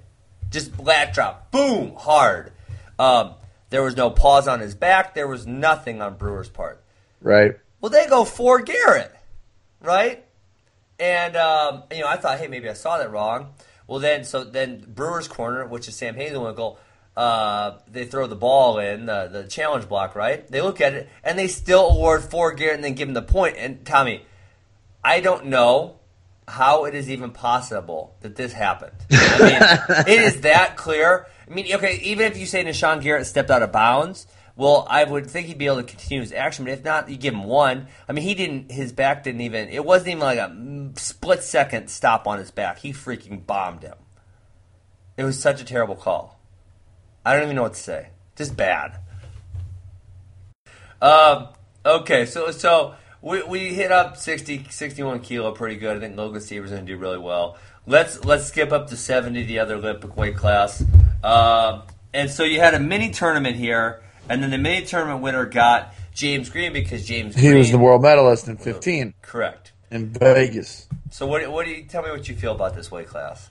[0.50, 2.52] just lat drop, boom, hard.
[2.98, 3.34] Um,
[3.70, 5.14] there was no pause on his back.
[5.14, 6.82] There was nothing on Brewer's part.
[7.20, 7.56] right.
[7.80, 9.14] Well, they go for Garrett,
[9.82, 10.24] right?
[10.98, 13.52] And um, you know, I thought, hey, maybe I saw that wrong.
[13.86, 16.78] Well, then, so then Brewer's corner, which is Sam Hazewinkel,
[17.16, 20.46] uh, they throw the ball in the the challenge block, right?
[20.48, 23.22] They look at it and they still award for Garrett and then give him the
[23.22, 23.56] point.
[23.58, 24.24] And Tommy,
[25.04, 25.96] I don't know
[26.48, 28.96] how it is even possible that this happened.
[29.10, 31.26] I mean, it is that clear.
[31.48, 35.04] I mean, okay, even if you say Nahshon Garrett stepped out of bounds, well, I
[35.04, 36.64] would think he'd be able to continue his action.
[36.64, 37.88] But if not, you give him one.
[38.08, 38.72] I mean, he didn't.
[38.72, 39.68] His back didn't even.
[39.68, 42.78] It wasn't even like a split second stop on his back.
[42.78, 43.96] He freaking bombed him.
[45.16, 46.40] It was such a terrible call.
[47.24, 48.08] I don't even know what to say.
[48.34, 48.98] Just bad.
[51.02, 51.48] Um,
[51.84, 55.96] okay, so so we, we hit up 60, 61 kilo pretty good.
[55.96, 57.58] I think Logan Stieber's going to do really well.
[57.86, 60.82] Let's let's skip up to 70, the other Olympic weight class.
[61.22, 65.46] Um, and so you had a mini tournament here, and then the mini tournament winner
[65.46, 69.72] got James Green because James He Green was the world medalist in fifteen correct.
[69.90, 70.88] in Vegas.
[71.10, 73.50] So what what do you tell me what you feel about this weight class?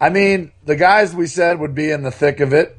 [0.00, 2.76] I mean, the guys we said would be in the thick of it,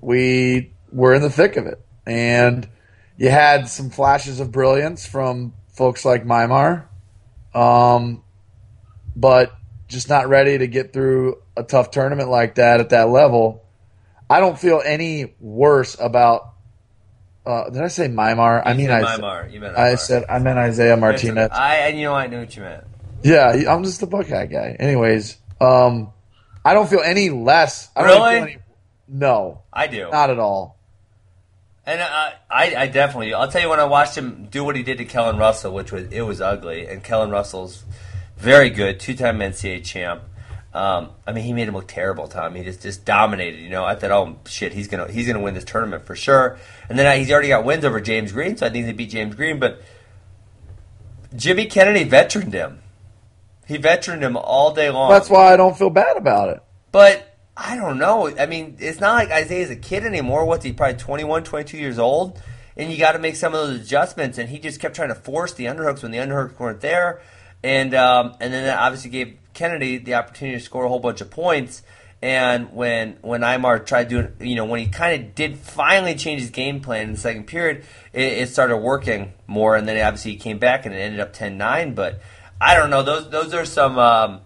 [0.00, 1.80] we were in the thick of it.
[2.06, 2.68] And
[3.16, 6.86] you had some flashes of brilliance from folks like Mymar,
[7.54, 8.22] um,
[9.14, 9.54] but
[9.88, 13.64] just not ready to get through a tough tournament like that at that level.
[14.28, 16.52] I don't feel any worse about.
[17.46, 18.62] Uh, did I say Mymar?
[18.64, 19.18] I mean, said I,
[19.58, 21.50] meant I said I meant Isaiah Martinez.
[21.52, 22.84] I and you know I knew what you meant.
[23.22, 24.76] Yeah, I'm just a Buckeye guy.
[24.78, 26.12] Anyways, um,
[26.64, 27.90] I don't feel any less.
[27.94, 28.34] I don't Really?
[28.34, 28.58] feel any,
[29.08, 30.10] no, I do.
[30.10, 30.78] not at all.
[31.86, 34.82] And I, I, I definitely, I'll tell you when I watched him do what he
[34.82, 36.86] did to Kellen Russell, which was it was ugly.
[36.86, 37.84] And Kellen Russell's
[38.38, 40.22] very good, two-time NCAA champ.
[40.74, 42.56] Um, I mean, he made him look terrible, Tom.
[42.56, 43.60] He just just dominated.
[43.60, 46.58] You know, I thought, oh shit, he's gonna he's gonna win this tournament for sure.
[46.88, 49.10] And then I, he's already got wins over James Green, so I think they beat
[49.10, 49.60] James Green.
[49.60, 49.80] But
[51.36, 52.80] Jimmy Kennedy veteraned him.
[53.68, 55.10] He veteraned him all day long.
[55.10, 56.62] That's why I don't feel bad about it.
[56.90, 58.36] But I don't know.
[58.36, 60.44] I mean, it's not like Isaiah's a kid anymore.
[60.44, 62.40] What's he, probably 21, 22 years old?
[62.76, 64.38] And you got to make some of those adjustments.
[64.38, 67.22] And he just kept trying to force the underhooks when the underhooks weren't there.
[67.62, 71.20] And um, and then that obviously gave Kennedy the opportunity to score a whole bunch
[71.20, 71.82] of points.
[72.20, 76.40] And when when Imar tried doing, you know, when he kind of did finally change
[76.40, 79.76] his game plan in the second period, it, it started working more.
[79.76, 81.94] And then obviously he came back and it ended up 10-9.
[81.94, 82.20] But
[82.60, 83.02] I don't know.
[83.02, 83.98] Those those are some.
[83.98, 84.40] Um,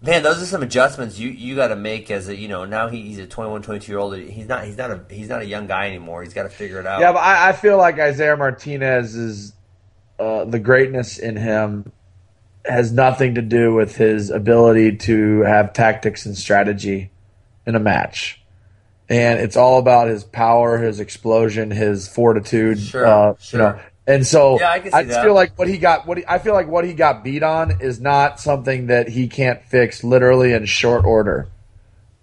[0.00, 2.88] Man, those are some adjustments you, you got to make as a you know now
[2.88, 4.16] he, he's a 21, 22 year old.
[4.16, 6.22] He's not he's not a he's not a young guy anymore.
[6.22, 7.00] He's got to figure it out.
[7.00, 9.54] Yeah, but I, I feel like Isaiah Martinez is
[10.20, 11.90] uh, the greatness in him
[12.64, 17.10] has nothing to do with his ability to have tactics and strategy
[17.66, 18.42] in a match.
[19.08, 22.78] And it's all about his power, his explosion, his fortitude.
[22.78, 23.60] Sure, uh, sure.
[23.60, 26.24] You know, and so Yeah, I I just feel like what he got, what he,
[26.26, 30.02] I feel like what he got beat on is not something that he can't fix
[30.02, 31.48] literally in short order.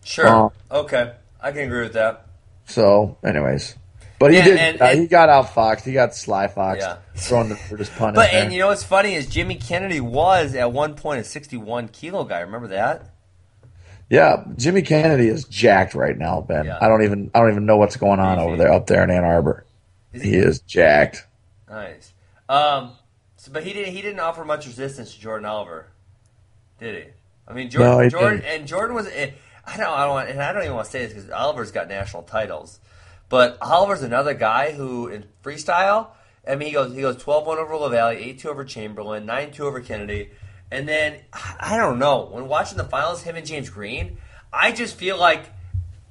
[0.04, 0.28] Sure.
[0.28, 1.14] Uh, okay.
[1.42, 2.26] I can agree with that.
[2.66, 3.76] So, anyways,
[4.26, 4.58] but he Yeah, did.
[4.58, 5.84] and- uh, and- he got outfoxed.
[5.84, 6.82] He got sly foxed.
[6.88, 6.98] Yeah.
[7.16, 8.16] Throwing the for just punting.
[8.16, 11.88] But and you know what's funny is Jimmy Kennedy was at one point a 61
[11.90, 12.40] kilo guy.
[12.42, 13.12] Remember that?
[14.10, 16.66] yeah, Jimmy Kennedy is jacked right now, Ben.
[16.66, 16.78] Yeah.
[16.82, 17.32] I don't even.
[17.34, 19.66] I don't even know what's going on over there, up there in Ann Arbor.
[20.14, 21.26] Is He is jacked.
[21.70, 22.14] Nice.
[22.48, 22.92] Um,
[23.38, 23.94] so, but he didn't.
[23.94, 25.88] He didn't offer much resistance to Jordan Oliver,
[26.80, 27.10] did he?
[27.48, 27.92] I mean, Jordan.
[27.92, 28.56] No, he Jordan didn't.
[28.60, 29.08] and Jordan was.
[29.08, 29.32] eh,
[29.66, 29.90] I don't.
[29.90, 30.10] I don't.
[30.14, 32.80] Want, and I don't even want to say this because Oliver's got national titles,
[33.30, 36.08] but Oliver's another guy who in freestyle.
[36.48, 36.94] I mean, he goes.
[36.96, 40.30] He goes 12-1 over Lavalley, 8-2 over Chamberlain, 9-2 over Kennedy,
[40.72, 42.26] and then I don't know.
[42.32, 44.18] When watching the finals, him and James Green,
[44.54, 45.46] I just feel like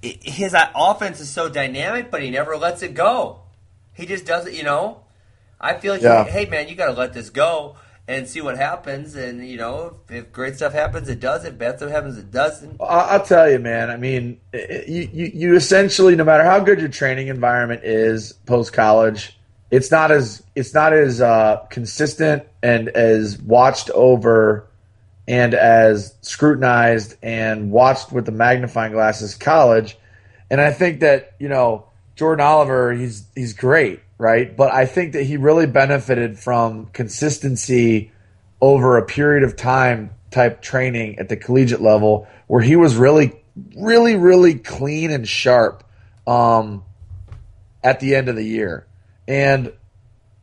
[0.03, 3.41] his offense is so dynamic, but he never lets it go.
[3.95, 5.01] He just does it, you know.
[5.61, 6.25] I feel like, Yeah.
[6.25, 9.15] hey man, you got to let this go and see what happens.
[9.15, 11.45] And you know, if, if great stuff happens, it does.
[11.45, 12.81] If bad stuff happens, it doesn't.
[12.81, 13.91] I'll tell you, man.
[13.91, 18.73] I mean, you, you, you essentially, no matter how good your training environment is post
[18.73, 19.39] college,
[19.71, 24.69] it's not as it's not as uh, consistent and as watched over
[25.27, 29.97] and as scrutinized and watched with the magnifying glass as college.
[30.51, 34.57] And I think that you know Jordan Oliver, he's he's great, right?
[34.57, 38.13] But I think that he really benefited from consistency
[38.61, 43.41] over a period of time type training at the collegiate level where he was really
[43.77, 45.85] really really clean and sharp
[46.27, 46.85] um,
[47.83, 48.87] at the end of the year.
[49.29, 49.73] And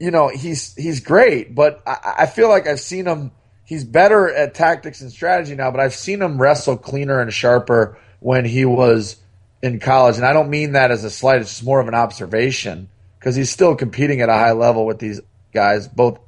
[0.02, 3.32] you know he's he's great but I, I feel like i've seen him
[3.64, 7.98] he's better at tactics and strategy now but i've seen him wrestle cleaner and sharper
[8.20, 9.18] when he was
[9.62, 10.18] in college.
[10.18, 12.90] And i don't mean that as a slight it's just more of an observation
[13.22, 15.22] because he's still competing at a high level with these
[15.54, 16.20] guys both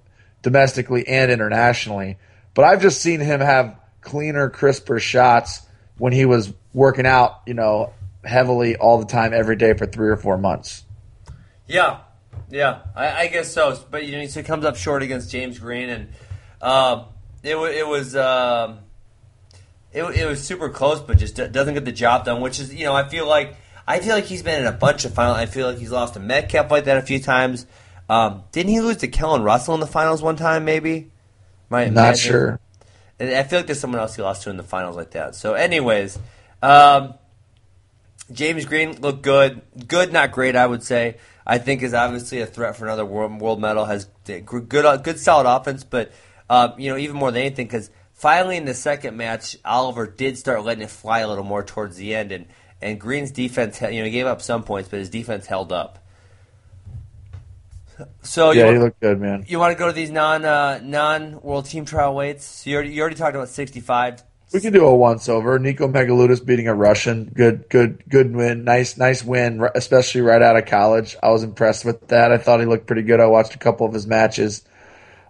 [0.42, 2.18] domestically and internationally
[2.54, 5.62] but i've just seen him have cleaner crisper shots
[5.98, 7.92] when he was working out you know
[8.24, 10.84] heavily all the time every day for three or four months
[11.68, 12.00] Yeah,
[12.50, 13.78] yeah, I, I guess so.
[13.90, 16.10] But you know, he comes up short against James Green, and
[16.62, 17.06] um,
[17.42, 18.80] it it was um,
[19.92, 22.42] it, it was super close, but just doesn't get the job done.
[22.42, 23.56] Which is, you know, I feel like
[23.88, 25.38] I feel like he's been in a bunch of finals.
[25.38, 27.66] I feel like he's lost to Metcalf like that a few times.
[28.10, 30.66] Um, didn't he lose to Kellen Russell in the finals one time?
[30.66, 31.12] Maybe.
[31.70, 32.60] My, not sure
[33.20, 35.36] And I feel like there's someone else he lost to in the finals like that.
[35.36, 36.20] So, anyways,
[36.62, 37.16] um,
[38.32, 39.62] James Green looked good.
[39.88, 41.18] Good, not great, I would say.
[41.46, 43.86] I think is obviously a threat for another world, world medal.
[43.86, 46.12] Has good, good, solid offense, but
[46.50, 50.38] uh, you know even more than anything because finally in the second match, Oliver did
[50.38, 52.46] start letting it fly a little more towards the end, and
[52.84, 56.00] and Green's defense, you know, he gave up some points, but his defense held up.
[58.22, 59.46] So yeah, you, he looked good, man.
[59.48, 62.46] you want to go to these non uh, non world team trial weights?
[62.46, 64.24] So you already, you already talked about sixty five.
[64.52, 65.58] We can do a once over.
[65.58, 67.26] Nico Megaludis beating a Russian.
[67.26, 68.64] Good, good, good win.
[68.64, 71.16] Nice, nice win, especially right out of college.
[71.24, 72.32] I was impressed with that.
[72.32, 73.20] I thought he looked pretty good.
[73.20, 74.64] I watched a couple of his matches.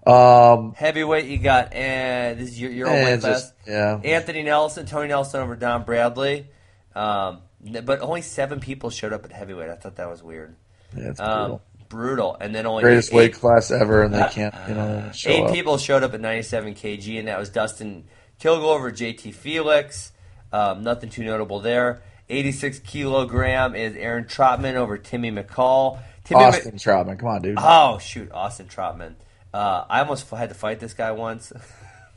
[0.05, 3.43] Um, Heavyweight, you got and this is your, your own and weight class.
[3.43, 6.47] just, yeah, Anthony Nelson, Tony Nelson over Dom Bradley.
[6.95, 7.41] Um,
[7.83, 9.69] but only seven people showed up at heavyweight.
[9.69, 10.55] I thought that was weird.
[10.95, 11.61] yeah, it's Um, brutal.
[11.89, 12.37] brutal.
[12.39, 15.43] And then only Greatest eight, weight class ever, and they can't, you know, show eight
[15.45, 15.51] up.
[15.53, 18.05] people showed up at 97 kg, and that was Dustin
[18.39, 20.11] Kilgore over JT Felix.
[20.51, 22.03] Um, nothing too notable there.
[22.29, 25.99] 86 kilogram is Aaron Trotman over Timmy McCall.
[26.23, 27.57] Timmy Mc- Austin Trotman, come on, dude.
[27.59, 29.15] Oh shoot, Austin Trotman.
[29.53, 31.51] Uh, I almost had to fight this guy once.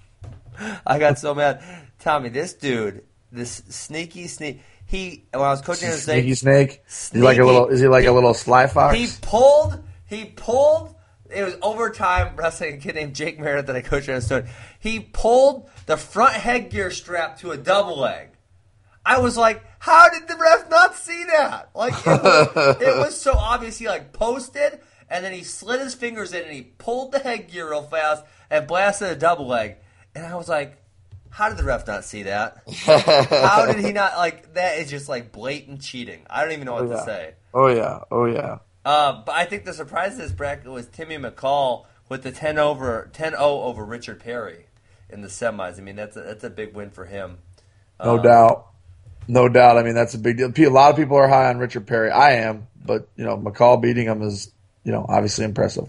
[0.86, 1.62] I got so mad.
[1.98, 4.60] Tommy, this dude, this sneaky sneak.
[4.86, 6.82] He when I was coaching him, Sneaky snake.
[6.88, 7.66] Is he like a little?
[7.68, 8.96] Is he like a little sly fox?
[8.96, 9.82] He pulled.
[10.06, 10.94] He pulled.
[11.28, 14.48] It was overtime wrestling a kid named Jake Meredith that I coached at Stone.
[14.78, 18.28] He pulled the front headgear strap to a double leg.
[19.04, 21.70] I was like, how did the ref not see that?
[21.74, 23.78] Like it was, it was so obvious.
[23.78, 27.70] He like posted and then he slid his fingers in and he pulled the headgear
[27.70, 29.76] real fast and blasted a double leg.
[30.14, 30.82] And I was like,
[31.36, 32.62] how did the ref not see that?
[32.86, 34.78] how did he not like that?
[34.78, 36.22] Is just like blatant cheating.
[36.30, 36.96] I don't even know what yeah.
[36.96, 37.34] to say.
[37.52, 38.60] oh yeah, oh yeah.
[38.86, 42.56] Uh, but I think the surprise of this bracket was Timmy McCall with the 10
[42.56, 44.64] over 10-0 over Richard Perry
[45.10, 45.76] in the semis.
[45.76, 47.36] I mean, that's a, that's a big win for him.
[48.02, 48.68] No doubt.
[49.28, 49.76] No doubt.
[49.76, 50.70] I mean, that's a big deal.
[50.70, 52.10] A lot of people are high on Richard Perry.
[52.10, 54.50] I am, but you know, McCall beating him is,
[54.84, 55.86] you know, obviously impressive.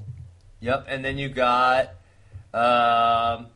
[0.59, 1.93] Yep, and then you got
[2.53, 3.47] um,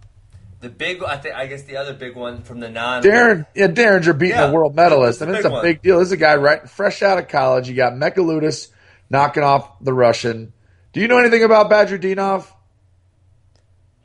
[0.61, 3.01] The big, I think, I guess the other big one from the non.
[3.01, 5.97] Darren, yeah, Derringer beating Yeah, a world medalist, and it's a big big deal.
[5.97, 7.67] This is a guy right fresh out of college.
[7.67, 8.69] You got Megaludis
[9.09, 10.53] knocking off the Russian.
[10.93, 12.45] Do you know anything about Badrudinov?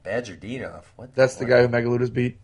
[0.03, 0.85] Badgerdinov.
[0.97, 1.15] What?
[1.15, 2.39] That's the guy who Megaludis beat.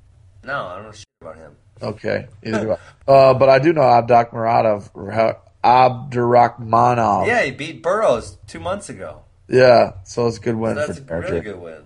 [0.44, 1.56] No, I don't know shit about him.
[1.80, 4.90] Okay, either Uh, but I do know Abdak Muradov,
[5.64, 7.26] Abdurakhmanov.
[7.26, 9.22] Yeah, he beat Burroughs two months ago.
[9.48, 11.82] Yeah, so it's a good win That's a really good win.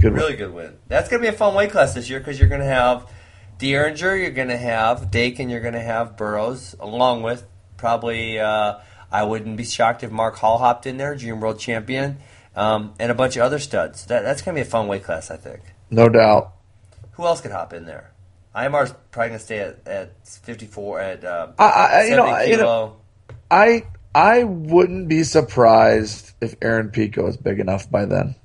[0.00, 0.20] Good win.
[0.22, 0.78] Really good win.
[0.86, 3.10] That's going to be a fun weight class this year because you're going to have
[3.58, 7.44] Dieringer, you're going to have Dakin, you're going to have Burroughs, along with
[7.76, 8.78] probably, uh,
[9.10, 12.18] I wouldn't be shocked if Mark Hall hopped in there, junior world champion,
[12.54, 14.06] um, and a bunch of other studs.
[14.06, 15.60] That, that's going to be a fun weight class, I think.
[15.90, 16.52] No doubt.
[17.12, 18.12] Who else could hop in there?
[18.54, 22.38] IMR's probably going to stay at, at 54, at uh, I, I, you 70 know,
[22.38, 22.62] you kilo.
[22.86, 22.96] know,
[23.50, 28.36] I I wouldn't be surprised if Aaron Pico is big enough by then.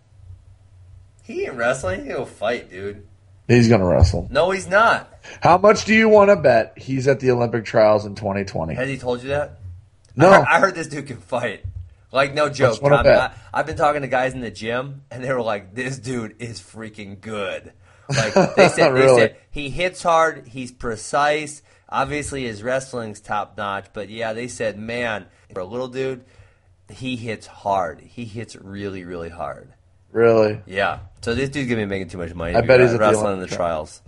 [1.23, 2.05] He ain't wrestling.
[2.05, 3.05] He'll fight, dude.
[3.47, 4.27] He's gonna wrestle.
[4.31, 5.11] No, he's not.
[5.41, 8.75] How much do you want to bet he's at the Olympic trials in 2020?
[8.75, 9.59] Has he told you that?
[10.15, 10.29] No.
[10.29, 11.65] I heard, I heard this dude can fight.
[12.11, 12.79] Like no joke.
[12.83, 16.35] I, I've been talking to guys in the gym, and they were like, "This dude
[16.39, 17.73] is freaking good."
[18.07, 21.63] Like they said, they said he hits hard, he's precise.
[21.89, 26.23] Obviously, his wrestling's top notch, but yeah, they said, man, for a little dude,
[26.89, 28.01] he hits hard.
[28.01, 29.73] He hits really, really hard.
[30.11, 30.59] Really?
[30.65, 30.99] Yeah.
[31.23, 32.53] So this dude's gonna be making too much money.
[32.53, 34.01] I bet he's wrestling in the trials.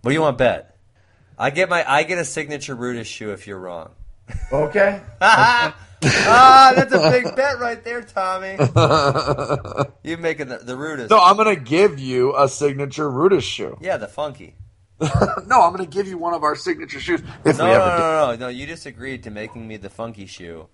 [0.00, 0.76] What do you want to bet?
[1.38, 3.90] I get my I get a signature Rudis shoe if you're wrong.
[4.50, 5.00] Okay.
[5.20, 8.56] ah, that's a big bet right there, Tommy.
[10.02, 11.10] you making the, the rudest.
[11.10, 13.78] No, I'm gonna give you a signature Rudis shoe.
[13.80, 14.56] Yeah, the funky.
[15.46, 17.86] no, I'm gonna give you one of our signature shoes if No, we no, ever
[17.86, 18.48] no, no, no, no.
[18.48, 20.66] You just agreed to making me the funky shoe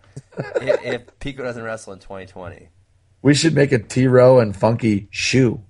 [0.62, 2.70] if, if Pico doesn't wrestle in 2020.
[3.22, 5.62] We should make a T Row and Funky shoe.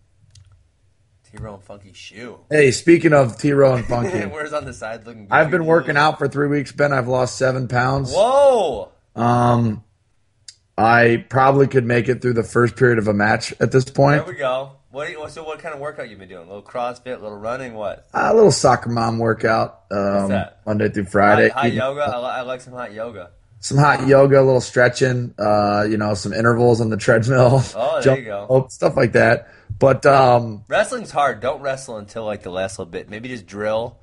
[1.30, 2.38] T-Row and funky shoe.
[2.50, 5.26] Hey, speaking of T Row and Funky, Where's on the side looking?
[5.26, 6.92] Good I've been working out for three weeks, Ben.
[6.92, 8.12] I've lost seven pounds.
[8.12, 8.90] Whoa!
[9.14, 9.84] Um,
[10.76, 14.24] I probably could make it through the first period of a match at this point.
[14.24, 14.72] There we go.
[14.90, 15.11] What?
[15.11, 16.44] You, so, what kind of workout you been doing?
[16.44, 18.06] A little CrossFit, a little running, what?
[18.14, 20.32] A little soccer mom workout, um?
[20.64, 21.50] Monday through Friday.
[21.50, 22.02] Hot, hot yoga.
[22.02, 23.30] I, I like some hot yoga.
[23.61, 27.62] Some hot yoga, a little stretching, uh, you know, some intervals on the treadmill.
[27.75, 28.47] Oh, there jump you go.
[28.49, 29.49] rope, stuff like that.
[29.79, 31.40] But um, Wrestling's hard.
[31.40, 33.09] Don't wrestle until like the last little bit.
[33.11, 33.99] Maybe just drill.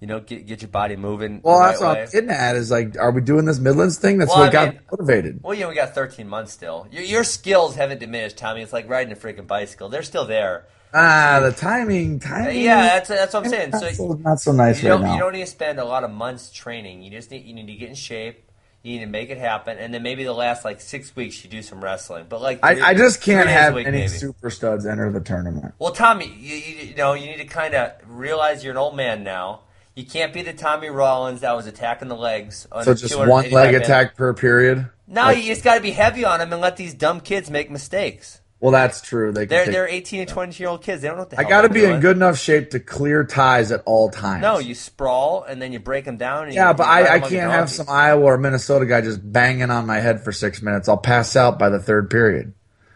[0.00, 1.40] You know, get get your body moving.
[1.44, 1.98] well, the that's right what.
[1.98, 2.56] I'm getting at.
[2.56, 4.18] Is like, are we doing this Midlands thing?
[4.18, 5.40] That's Well, what I got mean- motivated.
[5.42, 6.88] Well, yeah, we got 13 months still.
[6.90, 8.62] Your, your skills haven't diminished, Tommy.
[8.62, 9.88] It's like riding a freaking bicycle.
[9.88, 10.66] They're still there.
[10.94, 12.60] Ah, the timing, timing.
[12.62, 13.94] Yeah, that's that's what I'm saying.
[13.94, 15.14] So not so nice you right now.
[15.14, 17.02] you don't need to spend a lot of months training.
[17.02, 18.44] You just need you need to get in shape.
[18.82, 21.48] You need to make it happen, and then maybe the last like six weeks you
[21.50, 22.26] do some wrestling.
[22.28, 24.08] But like I, I just can't three days a have week, any maybe.
[24.08, 25.72] super studs enter the tournament.
[25.78, 28.96] Well, Tommy, you, you, you know you need to kind of realize you're an old
[28.96, 29.60] man now.
[29.94, 32.66] You can't be the Tommy Rowlands that was attacking the legs.
[32.72, 33.86] On So just one leg minutes.
[33.88, 34.88] attack per period.
[35.06, 37.50] No, Like- you just got to be heavy on them and let these dumb kids
[37.50, 38.40] make mistakes.
[38.62, 39.32] Well, that's true.
[39.32, 41.02] They they're take- they're 18 and 20 year old kids.
[41.02, 41.94] They don't know what the I got to be doing.
[41.94, 44.40] in good enough shape to clear ties at all times.
[44.40, 46.44] No, you sprawl and then you break them down.
[46.44, 49.00] And Yeah, but I, I 'em like a can't have some Iowa or Minnesota guy
[49.00, 50.88] just banging on my head for six minutes.
[50.88, 52.54] I'll pass out by the third period.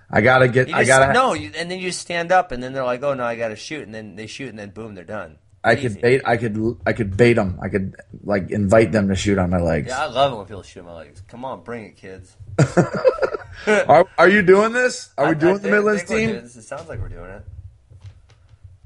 [0.09, 0.69] I gotta get.
[0.69, 1.13] You I gotta.
[1.13, 3.49] no, you, and then you stand up, and then they're like, "Oh no, I got
[3.49, 5.37] to shoot," and then they shoot, and then boom, they're done.
[5.67, 5.89] I Easy.
[5.89, 6.23] could bait.
[6.25, 6.79] I could.
[6.87, 7.59] I could bait them.
[7.61, 9.89] I could like invite them to shoot on my legs.
[9.89, 11.23] Yeah, I love it when people shoot my legs.
[11.29, 12.37] Come on, bring it, kids.
[13.67, 15.11] Are, are you doing this?
[15.19, 16.31] Are I- we I doing the think- Midlands team?
[16.31, 16.57] this.
[16.57, 17.43] It sounds like we're doing it.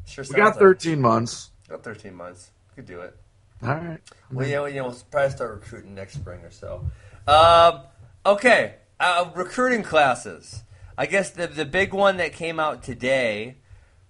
[0.06, 1.50] Sure, We got like- 13 months.
[1.68, 2.50] Got 13 months.
[2.70, 3.16] We Could do it.
[3.62, 3.98] All right.
[4.32, 6.86] Well, yeah, know, we'll probably start recruiting next spring or so.
[7.28, 7.80] Um,
[8.24, 10.62] okay, uh, recruiting classes.
[10.96, 13.56] I guess the the big one that came out today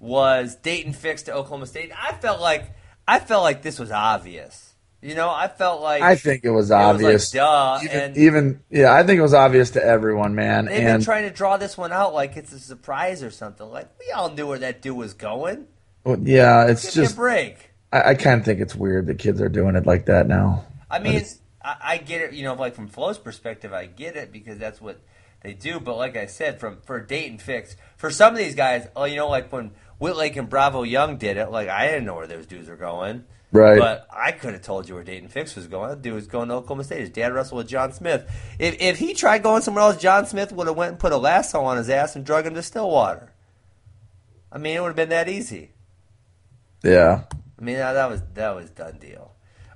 [0.00, 1.92] was Dayton Fix to Oklahoma State.
[1.96, 2.72] I felt like
[3.06, 4.66] I felt like this was obvious.
[5.02, 7.30] You know, I felt like I think it was like, obvious.
[7.30, 10.66] duh, even, and- even yeah, I think it was obvious to everyone, man.
[10.66, 13.66] they've been And trying to draw this one out like it's a surprise or something.
[13.66, 15.66] Like we all knew where that dude was going.
[16.04, 17.70] well, yeah, it's Give just break.
[17.92, 20.66] I, I kind of think it's weird that kids are doing it like that now.
[20.90, 22.32] I mean, it's- I, I get it.
[22.34, 25.00] You know, like from Flo's perspective, I get it because that's what
[25.42, 25.80] they do.
[25.80, 29.16] But like I said, from for Dayton Fix for some of these guys, oh, you
[29.16, 29.70] know, like when
[30.00, 33.24] Whitlake and Bravo Young did it, like I didn't know where those dudes were going.
[33.52, 33.78] Right.
[33.80, 35.90] But I could have told you where Dayton Fix was going.
[35.90, 37.00] That dude was going to Oklahoma State.
[37.00, 38.30] His dad wrestled with John Smith.
[38.60, 41.16] If if he tried going somewhere else, John Smith would have went and put a
[41.16, 43.32] lasso on his ass and drug him to Stillwater.
[44.52, 45.72] I mean, it would have been that easy.
[46.84, 47.22] yeah,
[47.58, 49.32] I mean, that, was that was done deal.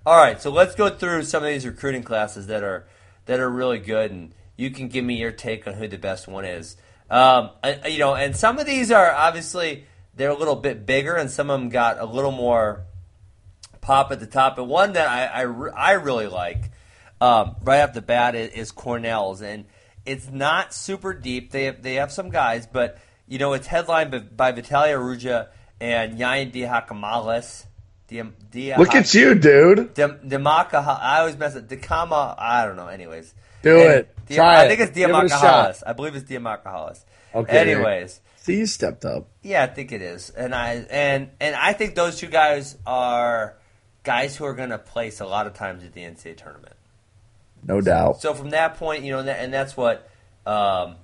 [0.07, 2.87] All right, so let's go through some of these recruiting classes that are
[3.27, 6.29] that are really good, and you can give me your take on who the best
[6.29, 6.77] one is.
[7.11, 9.87] Um, I- you know, and some of these are obviously
[10.17, 12.85] they're a little bit bigger, and some of them got a little more
[13.81, 14.57] pop at the top.
[14.57, 16.71] But one that I I, I really like
[17.21, 19.65] um, right off the bat is, is Cornell's, and
[20.05, 21.51] it's not super deep.
[21.51, 25.49] They have, they have some guys, but you know it's headlined by, by Vitali Arujau
[25.81, 27.67] and Yianni Diakomihalis.
[28.09, 29.95] Diam, Dia, Look at you, dude.
[29.95, 31.67] Dim, Dimaka, I always mess up.
[31.67, 32.89] Dikama, I don't know.
[32.89, 34.27] Anyways, Do And it.
[34.27, 35.83] Dia- Try I think it's Give it.
[35.87, 37.05] I believe it's Diamaka Hollis.
[37.35, 37.59] Okay.
[37.59, 38.21] Anyways,
[38.53, 39.29] You stepped up.
[39.43, 43.57] yeah, I think it is, and I and and I think those two guys are
[44.03, 46.77] guys who are going to place a lot of times at the NCAA tournament.
[47.67, 48.21] No doubt.
[48.21, 50.09] So from that point, you know, and, that, and that's what
[50.45, 50.97] um,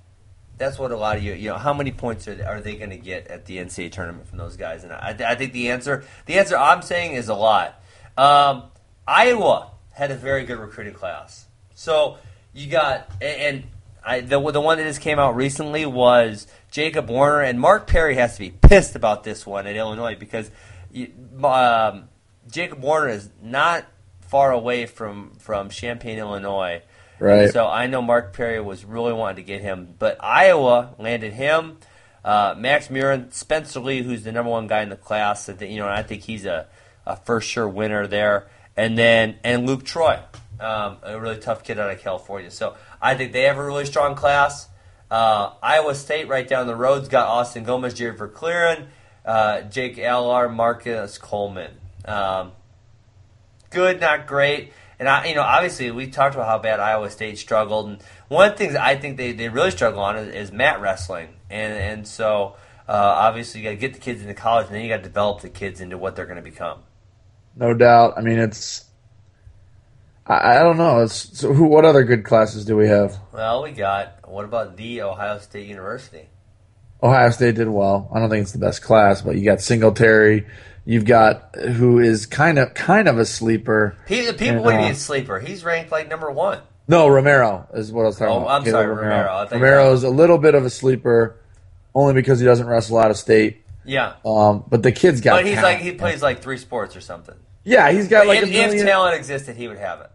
[0.57, 2.91] that's what a lot of you, you know, how many points are, are they going
[2.91, 4.83] to get at the NCAA tournament from those guys?
[4.83, 7.81] And I, I think the answer, the answer I'm saying is a lot.
[8.17, 8.65] Um,
[9.07, 11.47] Iowa had a very good recruiting class.
[11.73, 12.17] So
[12.53, 13.41] you got and.
[13.41, 13.63] and
[14.03, 18.15] I, the, the one that just came out recently was Jacob Warner, and Mark Perry
[18.15, 20.49] has to be pissed about this one at Illinois because
[20.91, 21.11] you,
[21.43, 22.09] um,
[22.49, 23.85] Jacob Warner is not
[24.21, 26.81] far away from, from Champaign, Illinois.
[27.19, 27.51] Right.
[27.51, 31.77] So I know Mark Perry was really wanting to get him, but Iowa landed him.
[32.23, 35.71] Uh, Max Murin, Spencer Lee, who's the number one guy in the class, I think,
[35.71, 36.67] you know, I think he's a,
[37.05, 38.47] a for sure winner there,
[38.77, 40.19] and then and Luke Troy,
[40.59, 42.51] um, a really tough kid out of California.
[42.51, 44.67] So I think they have a really strong class.
[45.09, 48.87] Uh, Iowa State, right down the road's got Austin Gomez, Jared Verclaren,
[49.25, 51.71] uh, Jake Allar, Marcus Coleman.
[52.05, 52.53] Um,
[53.69, 54.71] good, not great.
[54.99, 58.47] And I, you know, obviously we talked about how bad Iowa State struggled, and one
[58.47, 61.73] of the things I think they, they really struggle on is, is mat wrestling, and
[61.73, 62.55] and so
[62.87, 65.03] uh, obviously you got to get the kids into college, and then you got to
[65.03, 66.83] develop the kids into what they're going to become.
[67.55, 68.13] No doubt.
[68.15, 68.85] I mean, it's.
[70.31, 71.01] I, I don't know.
[71.01, 71.65] It's so who?
[71.65, 73.17] What other good classes do we have?
[73.33, 76.29] Well, we got what about the Ohio State University?
[77.03, 78.09] Ohio State did well.
[78.13, 80.45] I don't think it's the best class, but you got Singletary.
[80.85, 83.97] You've got who is kind of kind of a sleeper.
[84.07, 85.39] He, the people And, would be a sleeper.
[85.39, 86.59] He's ranked like number one.
[86.87, 88.49] No, Romero is what I was talking Oh, about.
[88.49, 89.29] I'm Caleb sorry, Romero.
[89.31, 91.39] I Romero is a little bit of a sleeper,
[91.93, 93.63] only because he doesn't wrestle out of state.
[93.85, 95.37] Yeah, Um, but the kid's got.
[95.37, 95.75] but he's talent.
[95.77, 97.35] like he plays like three sports or something.
[97.63, 98.77] Yeah, he's got like if, a million.
[98.79, 100.11] if talent existed, he would have it.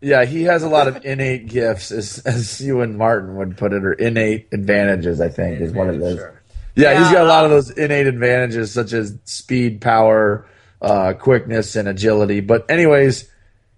[0.00, 3.72] Yeah, he has a lot of innate gifts, as, as you and Martin would put
[3.72, 5.20] it, or innate advantages.
[5.20, 6.16] I think is what it is.
[6.16, 6.40] Sure.
[6.76, 10.46] Yeah, he's got a lot of um, those innate advantages, such as speed, power,
[10.80, 12.38] uh, quickness, and agility.
[12.38, 13.28] But anyways,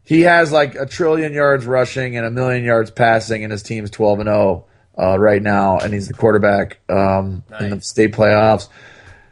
[0.02, 3.90] he has like a trillion yards rushing and a million yards passing, and his team's
[3.90, 4.66] twelve and zero
[4.98, 8.68] uh, right now, and he's the quarterback um, in the state playoffs.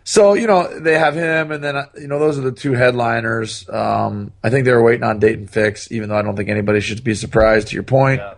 [0.08, 2.72] So you know they have him, and then uh, you know those are the two
[2.72, 3.68] headliners.
[3.68, 6.80] Um, I think they were waiting on Dayton Fix, even though I don't think anybody
[6.80, 7.68] should be surprised.
[7.68, 8.30] To your point, Yeah.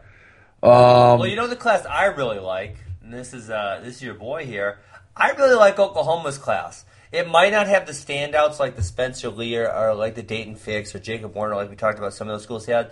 [0.64, 4.02] um, Well, you know the class I really like, and this is uh, this is
[4.02, 4.80] your boy here.
[5.16, 6.84] I really like Oklahoma's class.
[7.12, 10.56] It might not have the standouts like the Spencer Lear or, or like the Dayton
[10.56, 12.14] Fix or Jacob Warner, like we talked about.
[12.14, 12.90] Some of those schools had,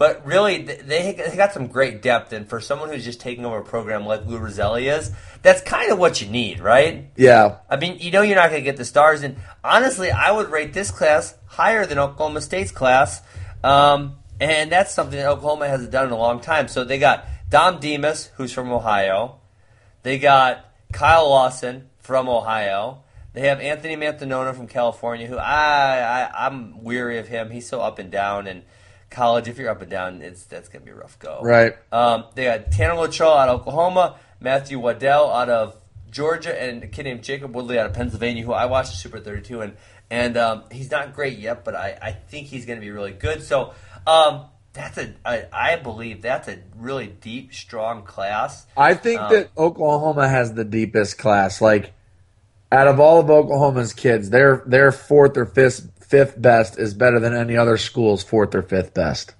[0.00, 2.32] but really they they got some great depth.
[2.32, 5.92] And for someone who's just taking over a program like Lou Rosselli is, that's kind
[5.92, 7.10] of what you need, right?
[7.16, 10.32] yeah, I mean, you know you're not going to get the stars, and honestly, I
[10.32, 13.20] would rate this class higher than Oklahoma State's class,
[13.62, 16.68] um, and that's something that Oklahoma hasn't done in a long time.
[16.68, 19.38] So they got Dom Demas, who's from Ohio.
[20.02, 23.04] They got Kyle Lawson from Ohio.
[23.34, 27.50] They have Anthony Mantanona from California, who I, I I'm weary of him.
[27.50, 28.62] He's so up and down, and
[29.10, 31.40] college, if you're up and down, it's that's going to be a rough go.
[31.42, 31.74] right.
[31.92, 35.76] Um, they got Tanner Latrell out of Oklahoma, Matthew Waddell out of
[36.10, 39.60] Georgia, and a kid named Jacob Woodley out of Pennsylvania, who I watched Super 32,
[39.60, 39.76] and
[40.10, 43.12] and um, he's not great yet, but I, I think he's going to be really
[43.12, 43.42] good.
[43.42, 43.74] So
[44.06, 48.66] um, that's a I, I believe that's a really deep, strong class.
[48.76, 51.60] I think Um, that Oklahoma has the deepest class.
[51.60, 51.92] Like
[52.72, 57.20] out of all of Oklahoma's kids, their their fourth or fifth fifth best is better
[57.20, 59.34] than any other school's fourth or fifth best.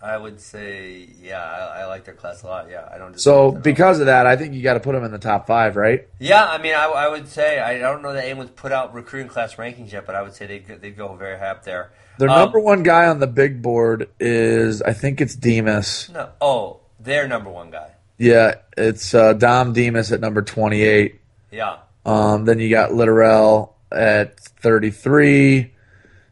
[0.00, 2.70] I would say, yeah, I, I like their class a lot.
[2.70, 3.20] Yeah, I don't.
[3.20, 3.74] So with that at all.
[3.74, 6.06] because of that, I think you got to put them in the top five, right?
[6.20, 9.28] yeah, I mean, I, I would say I don't know that anyone's put out recruiting
[9.28, 11.90] class rankings yet, but I would say they they go very high up there.
[12.18, 16.08] Their Um, number one guy on the big board is I think it's Demas.
[16.10, 17.90] No, oh, their number one guy.
[18.16, 21.20] Yeah, it's uh, Dom Demas at number twenty eight.
[21.50, 21.78] Yeah.
[22.06, 25.72] Um, then you got Littorell at 33.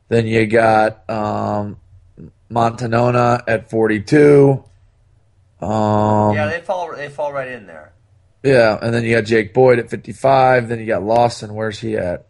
[0.08, 1.78] Then you got um,
[2.50, 4.62] Mantanona at 42.
[5.60, 7.92] Um, Yeah, they fall they fall right in there.
[8.42, 10.68] yeah, and then you got Jake Boyd at 55.
[10.68, 11.54] Then you got Lawson.
[11.54, 12.26] Where's he at?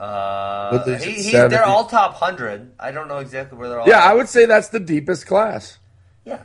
[0.00, 1.54] Uh, he, he's, 70.
[1.54, 2.72] they're all top hundred.
[2.78, 3.88] I don't know exactly where they're all.
[3.88, 4.02] Yeah.
[4.02, 5.78] I would say that's the deepest class.
[6.24, 6.42] Yeah,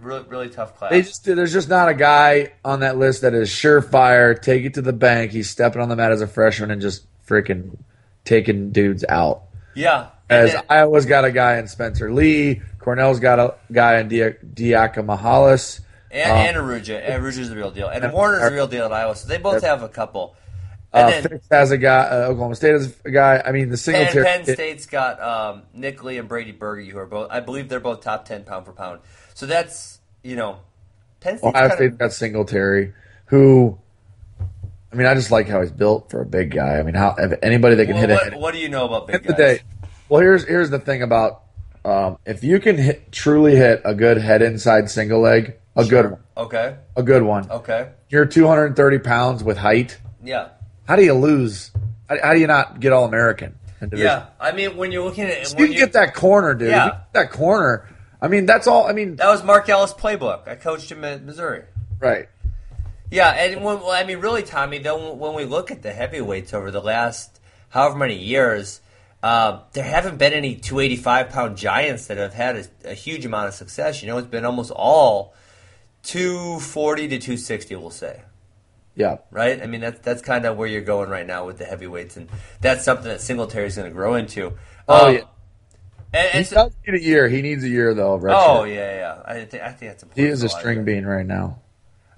[0.00, 0.90] really, really tough class.
[0.90, 4.40] They just there's just not a guy on that list that is surefire.
[4.40, 5.32] Take it to the bank.
[5.32, 7.76] He's stepping on the mat as a freshman and just freaking
[8.24, 9.42] taking dudes out.
[9.74, 10.08] yeah.
[10.30, 14.34] As then- Iowa's got a guy in Spencer Lee, Cornell's got a guy in Dia-
[14.42, 15.80] Diakomihalis.
[16.10, 17.06] and, uh, and Arujau.
[17.10, 17.88] Arujau's the real deal.
[17.88, 19.16] And Warner's the real deal at Iowa.
[19.16, 20.34] So they both have a couple.
[20.92, 22.04] Uh, And then Fitz has a guy.
[22.04, 23.42] Uh, Oklahoma State has a guy.
[23.44, 24.24] I mean, the Penn, Singletary.
[24.24, 27.80] Penn State's got um, Nick Lee and Brady Berge, who are both, I believe they're
[27.80, 29.00] both top 10 pound for pound.
[29.34, 30.58] So that's, you know,
[31.20, 32.94] Penn State's Ohio kind State got Singletary,
[33.26, 33.78] who.
[34.94, 36.78] I mean, I just like how he's built for a big guy.
[36.78, 38.38] I mean, how if anybody that can Well, hit what, it.
[38.38, 39.36] what do you know about big At the guys?
[39.38, 39.60] day,
[40.08, 41.42] well, here's here's the thing about
[41.84, 46.12] um, if you can hit, truly hit a good head inside single leg, a good
[46.12, 46.76] one, Okay.
[46.96, 47.50] a good one.
[47.50, 47.88] Okay.
[48.08, 49.98] You're 230 pounds with height.
[50.22, 50.50] Yeah.
[50.86, 51.72] How do you lose?
[52.08, 53.56] How, how do you not get all American?
[53.80, 53.90] in?
[53.96, 54.26] Yeah.
[54.40, 56.68] I mean, when you're looking at you when can get that corner, dude.
[56.70, 56.84] Yeah.
[56.84, 57.88] You get that corner.
[58.22, 58.86] I mean, that's all.
[58.86, 60.46] I mean, that was Mark Ellis' playbook.
[60.48, 61.64] I coached him at Missouri.
[61.98, 62.28] right?
[63.14, 66.52] Yeah, and when, well, I mean, really, Tommy, though, when we look at the heavyweights
[66.52, 67.38] over the last
[67.68, 68.80] however many years,
[69.22, 73.46] uh, there haven't been any 285 pound giants that have had a, a huge amount
[73.46, 74.02] of success.
[74.02, 75.32] You know, it's been almost all
[76.02, 78.22] 240 to 260, we'll say.
[78.96, 79.18] Yeah.
[79.30, 79.62] Right?
[79.62, 82.28] I mean, that's that's kind of where you're going right now with the heavyweights, and
[82.60, 84.54] that's something that Singletary is going to grow into.
[84.88, 85.20] Oh, Um, yeah.
[86.12, 87.28] And, He so- does need a year.
[87.28, 88.14] He needs a year though.
[88.14, 89.22] Of oh yeah, yeah.
[89.24, 90.26] I think I think that's important.
[90.26, 91.60] He is a for lot of string bean right now.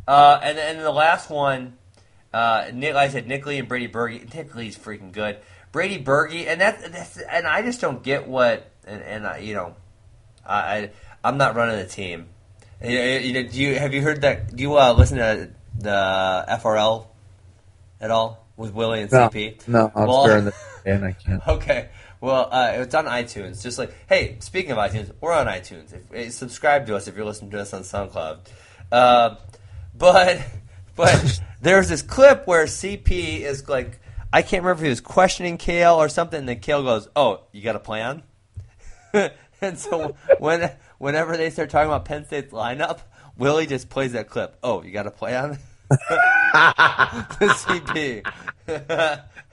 [0.07, 1.77] Uh, and and the last one,
[2.33, 4.33] uh, Nick, like I said, Nick Lee and Brady Berge.
[4.35, 5.39] Nick Lee's freaking good.
[5.73, 9.55] Brady Berge, and that that's, and I just don't get what and and I, you
[9.55, 9.75] know,
[10.47, 10.91] I, I
[11.25, 12.29] I'm not running the team.
[12.83, 14.55] You, you do you have you heard that?
[14.55, 17.07] Do you uh, listen to the FRL
[18.01, 19.67] at all with Willie and No, CP?
[19.69, 20.55] no, I'm Well- staring the
[20.85, 21.43] and I can't.
[21.49, 21.89] Okay.
[22.21, 23.63] Well, uh, it's on iTunes.
[23.63, 25.93] Just like, hey, speaking of iTunes, we're on iTunes.
[25.93, 28.39] If, eh, subscribe to us if you're listening to us on SoundCloud.
[28.91, 29.35] Uh,
[29.97, 30.41] but
[30.95, 34.01] but there's this clip where CP is like,
[34.33, 36.41] I can't remember if he was questioning Cael or something.
[36.41, 38.23] And then Cael goes, "Oh, you got a plan?"
[39.13, 43.01] and so when whenever they start talking about Penn State's lineup,
[43.37, 44.57] Willie just plays that clip.
[44.63, 45.59] Oh, you got a plan?
[45.89, 46.05] the
[47.41, 48.23] CP.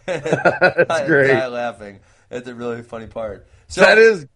[0.05, 1.27] That's great.
[1.31, 1.99] Guy laughing.
[2.31, 3.47] It's a really funny part.
[3.67, 4.27] So that is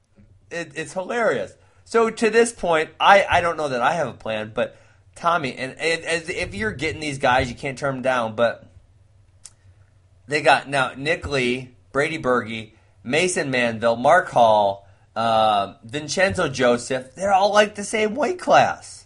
[0.52, 1.54] it, it's hilarious.
[1.86, 4.78] So to this point, I, I don't know that I have a plan, but
[5.18, 8.36] Tommy, and, as if you're getting these guys, you can't turn them down.
[8.36, 8.66] But
[10.28, 12.72] they got now Nick Lee, Brady Berge,
[13.04, 17.16] Mason Manville, Mark Hall, uh, Vincenzo Joseph.
[17.16, 19.06] They're all like the same weight class.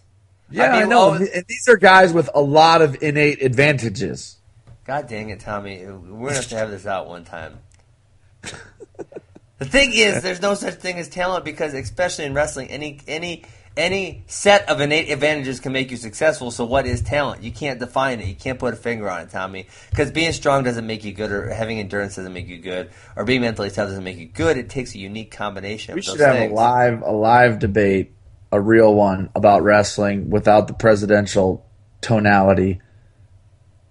[0.50, 0.72] yeah.
[0.72, 1.12] I, mean, know.
[1.12, 4.36] well- and these are guys with a lot of innate advantages.
[4.84, 5.84] God dang it, Tommy.
[5.86, 7.60] We're gonna have to have this out one time.
[8.42, 13.44] the thing is, there's no such thing as talent because, especially in wrestling, any any
[13.76, 16.50] any set of innate advantages can make you successful.
[16.50, 17.42] So, what is talent?
[17.42, 18.26] You can't define it.
[18.26, 19.66] You can't put a finger on it, Tommy.
[19.90, 23.24] Because being strong doesn't make you good, or having endurance doesn't make you good, or
[23.24, 24.56] being mentally tough doesn't make you good.
[24.56, 25.94] It takes a unique combination.
[25.94, 26.52] We of should have things.
[26.52, 28.12] a live a live debate,
[28.50, 31.66] a real one about wrestling without the presidential
[32.00, 32.80] tonality,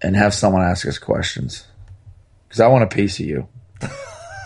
[0.00, 1.66] and have someone ask us questions.
[2.48, 3.48] Because I want a piece of you.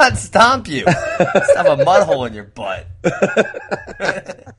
[0.01, 0.85] I'd stomp you.
[1.19, 2.87] Just have a mud hole in your butt.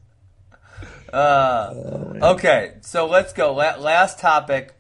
[1.14, 3.54] uh, okay, so let's go.
[3.54, 4.74] La- last topic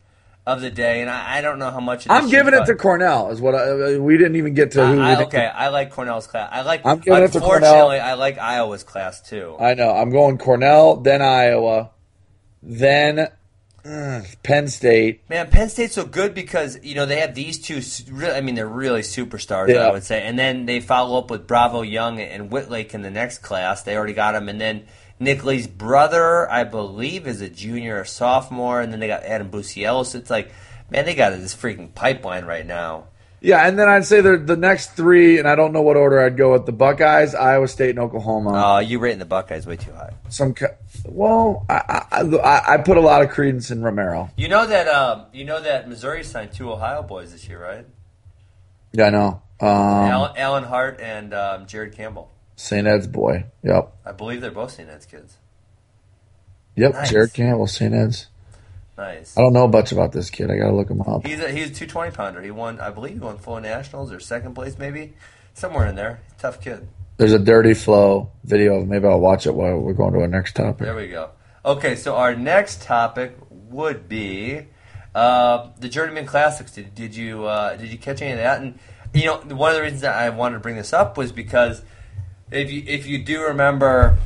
[0.47, 2.07] of the day, and I, I don't know how much.
[2.09, 3.29] I'm giving it to Cornell.
[3.31, 4.87] Is what I, we didn't even get to.
[4.87, 6.49] Who I, I, okay, I like Cornell's class.
[6.51, 6.85] I like.
[6.85, 7.89] I'm giving it to Cornell.
[7.89, 9.57] I like Iowa's class too.
[9.59, 9.91] I know.
[9.91, 11.91] I'm going Cornell, then Iowa,
[12.63, 13.27] then
[13.87, 15.29] uh, Penn State.
[15.29, 17.81] Man, Penn State's so good because you know they have these two.
[18.11, 19.69] Really, I mean, they're really superstars.
[19.69, 19.87] Yeah.
[19.87, 23.11] I would say, and then they follow up with Bravo Young and Whitlake in the
[23.11, 23.83] next class.
[23.83, 24.87] They already got them, and then
[25.19, 29.49] Nick Lee's brother, I believe, is a junior or sophomore, and then they got Adam
[29.49, 30.05] Busiello.
[30.05, 30.51] So it's like,
[30.89, 33.05] man, they got this freaking pipeline right now.
[33.39, 36.19] Yeah, and then I'd say the the next three, and I don't know what order
[36.19, 38.51] I'd go with the Buckeyes, Iowa State, and Oklahoma.
[38.55, 40.13] Oh, you rating the Buckeyes way too high.
[40.29, 40.55] Some,
[41.05, 44.31] well, I, I I I put a lot of credence in Romero.
[44.37, 47.85] You know that um, you know that Missouri signed two Ohio boys this year, right?
[48.91, 49.41] Yeah, I know.
[49.59, 52.31] Um, Alan, Alan Hart and um, Jared Campbell.
[52.57, 52.85] St.
[52.85, 53.45] Ed's boy.
[53.63, 53.93] Yep.
[54.05, 54.89] I believe they're both St.
[54.89, 55.37] Ed's kids.
[56.75, 56.93] Yep.
[56.93, 57.11] Nice.
[57.11, 57.93] Jared Campbell, St.
[57.93, 58.27] Ed's.
[58.97, 59.37] Nice.
[59.37, 60.49] I don't know much about this kid.
[60.49, 61.25] I got to look him up.
[61.25, 62.41] He's a, he's a 220 pounder.
[62.41, 65.13] He won, I believe, he won full nationals or second place, maybe
[65.53, 66.21] somewhere in there.
[66.39, 66.87] Tough kid.
[67.17, 68.83] There's a dirty flow video.
[68.83, 70.79] Maybe I'll watch it while we're going to our next topic.
[70.79, 71.29] There we go.
[71.63, 74.65] Okay, so our next topic would be
[75.13, 76.71] uh, the Journeyman Classics.
[76.71, 78.61] Did, did you uh, did you catch any of that?
[78.61, 78.79] And
[79.13, 81.81] you know, one of the reasons that I wanted to bring this up was because
[82.51, 84.17] if you if you do remember,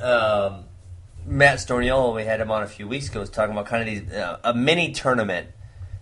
[0.00, 0.64] um,
[1.24, 3.88] Matt Storniolo, we had him on a few weeks ago, was talking about kind of
[3.88, 5.48] these uh, a mini tournament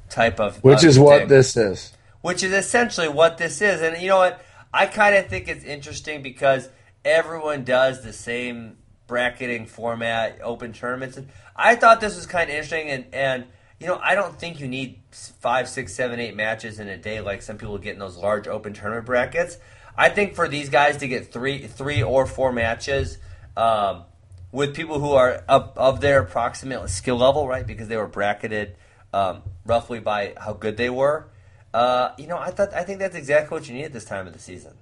[0.08, 1.28] type of which of is what thing.
[1.28, 1.92] this is.
[2.20, 3.82] which is essentially what this is.
[3.82, 4.44] And you know what?
[4.72, 6.68] I kind of think it's interesting because
[7.04, 11.16] everyone does the same bracketing format, open tournaments.
[11.16, 13.44] And I thought this was kind of interesting, and and
[13.78, 17.20] you know I don't think you need five, six, seven, eight matches in a day
[17.20, 19.58] like some people get in those large open tournament brackets.
[19.96, 23.18] I think for these guys to get three, three or four matches.
[23.56, 24.04] Um,
[24.54, 27.66] with people who are up of their approximate skill level, right?
[27.66, 28.76] Because they were bracketed
[29.12, 31.26] um, roughly by how good they were.
[31.74, 34.28] Uh, you know, I thought I think that's exactly what you need at this time
[34.28, 34.74] of the season.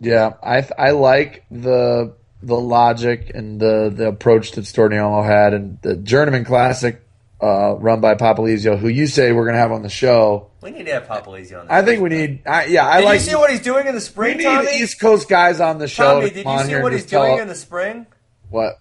[0.00, 5.80] Yeah, I I like the the logic and the the approach that Storniolo had, and
[5.82, 7.00] the Journeyman Classic
[7.40, 10.50] uh, run by Popolizio, who you say we're going to have on the show.
[10.66, 11.66] We need to have Popolizio on.
[11.66, 12.42] This I think we need.
[12.44, 13.20] I, yeah, I Did like.
[13.20, 14.76] you see what he's doing in the spring, we need Tommy?
[14.80, 16.14] East Coast guys on the show.
[16.20, 18.06] Tommy, did you see what he's doing in the spring?
[18.50, 18.80] what?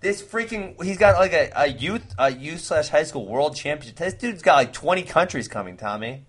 [0.00, 3.96] This freaking he's got like a, a youth a youth slash high school world championship.
[3.96, 6.26] This dude's got like twenty countries coming, Tommy.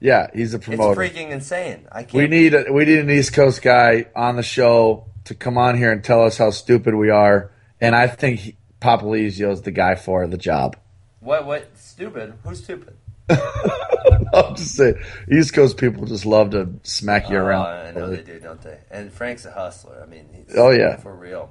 [0.00, 0.98] Yeah, he's a It's promoter.
[1.00, 1.86] freaking insane.
[1.92, 2.14] I can't.
[2.14, 5.76] We need a, we need an East Coast guy on the show to come on
[5.76, 7.50] here and tell us how stupid we are.
[7.80, 10.76] And I think he, Popolizio is the guy for the job.
[11.20, 12.34] what what stupid?
[12.44, 12.94] Who's stupid?
[13.30, 14.96] I'm just saying,
[15.32, 17.66] East Coast people just love to smack you Oh, around.
[17.66, 18.78] I know they do, don't they?
[18.90, 20.00] And Frank's a hustler.
[20.02, 20.96] I mean, he's, Oh, yeah.
[20.96, 21.50] for real.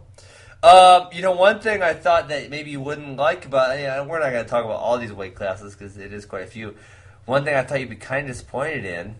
[0.64, 3.70] Um, you know, one thing I thought that maybe you wouldn't like about
[4.08, 6.48] we're not going to talk about all these weight classes because it is quite a
[6.48, 6.76] few.
[7.26, 9.16] One thing I thought you'd be kind of disappointed in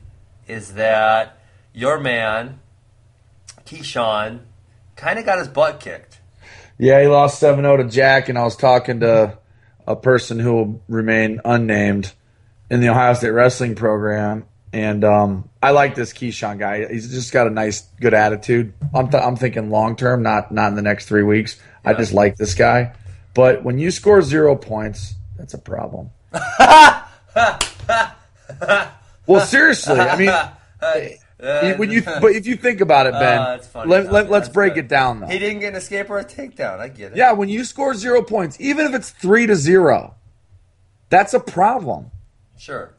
[0.48, 1.40] is that
[1.74, 2.60] your man
[3.66, 4.42] Keyshawn
[4.96, 6.20] kind of got his butt kicked.
[6.78, 9.38] Yeah, he lost 7 0 to Jack, and I was talking to
[9.88, 12.14] a person who will remain unnamed
[12.70, 14.46] in the Ohio State wrestling program.
[14.74, 16.92] And um, I like this Keyshawn guy.
[16.92, 18.74] He's just got a nice, good attitude.
[18.94, 21.58] I'm, th- I'm thinking long term, not not in the next three weeks.
[21.86, 22.94] I just like this guy.
[23.34, 26.10] But when you score zero points, that's a problem.
[29.28, 30.30] well, seriously, I mean,
[31.78, 34.88] when you but if you think about it, Ben, Uh, let, let, let's break it
[34.88, 35.28] down though.
[35.28, 36.80] He didn't get an escape or a takedown.
[36.80, 37.18] I get it.
[37.18, 40.16] Yeah, when you score zero points, even if it's three to zero,
[41.10, 42.12] that's a problem.
[42.58, 42.92] sure.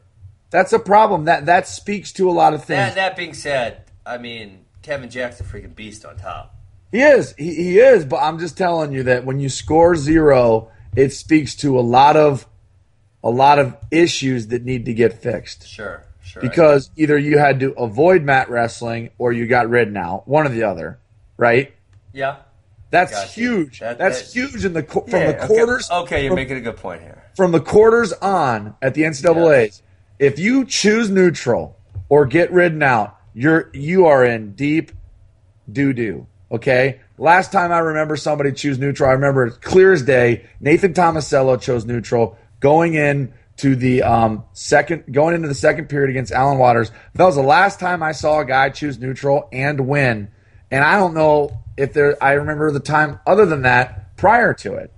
[0.49, 1.25] That's a problem.
[1.25, 2.77] That that speaks to a lot of things.
[2.79, 6.55] That, that being said, I mean, Kevin Jack's a freaking beast on top.
[6.89, 8.05] he is, he, he is.
[8.05, 12.15] But I'm just telling you that when you score zero, it speaks to a lot
[12.15, 12.47] of
[13.21, 15.67] a lot of issues that need to get fixed.
[15.67, 16.05] Sure,
[16.39, 16.49] sure.
[16.49, 20.49] Because either you had to avoid mat wrestling or you got ridden out, one or
[20.49, 20.99] the other,
[21.37, 21.73] right?
[22.13, 22.37] yeah.
[22.89, 23.27] That's Gotcha.
[23.33, 23.79] huge.
[23.81, 25.89] That- That's that- huge in the from Yeah, the quarters.
[25.91, 27.21] Okay, you're from- making a good point here.
[27.35, 29.81] from the quarters on at the NCAA's,
[30.19, 31.75] if you choose neutral
[32.07, 34.93] or get ridden out, you're you are in deep
[35.69, 36.27] doo doo.
[36.49, 36.99] Okay.
[37.17, 40.45] Last time I remember somebody choose neutral, I remember clear as day.
[40.61, 46.09] Nathan Tomasello chose neutral going in to the um, second going into the second period
[46.09, 46.91] against Alan Waters.
[47.15, 50.29] That was the last time I saw a guy choose neutral and win.
[50.69, 54.75] And I don't know if there I remember the time other than that prior to
[54.75, 54.93] it.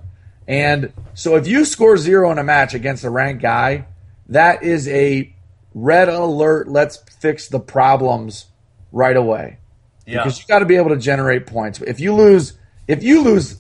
[0.48, 3.86] And so if you score zero in a match against a ranked guy,
[4.30, 5.34] that is a
[5.74, 6.68] red alert.
[6.68, 8.48] Let's fix the problems
[8.92, 9.58] right away.
[10.06, 10.24] Yeah.
[10.24, 11.80] Because you got to be able to generate points.
[11.82, 12.54] If you lose,
[12.88, 13.60] if you lose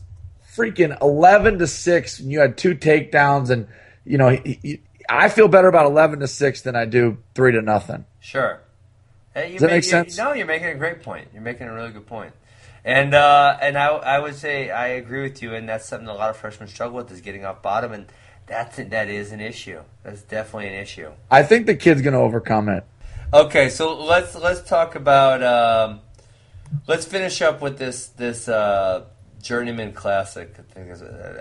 [0.55, 3.67] freaking 11 to 6 and you had two takedowns and
[4.03, 7.53] you know, he- he- I feel better about 11 to 6 than I do 3
[7.53, 8.05] to nothing.
[8.19, 8.61] Sure.
[9.33, 10.17] Hey, you Does that make you- sense?
[10.17, 11.29] No, you're making a great point.
[11.33, 12.33] You're making a really good point.
[12.85, 16.13] And uh, and I, I would say I agree with you, and that's something a
[16.13, 18.05] lot of freshmen struggle with is getting off bottom, and
[18.47, 19.81] that's that is an issue.
[20.03, 21.11] That's definitely an issue.
[21.29, 22.85] I think the kid's going to overcome it.
[23.33, 25.99] Okay, so let's let's talk about um,
[26.87, 29.03] let's finish up with this this uh,
[29.41, 30.55] journeyman classic.
[30.57, 30.89] I think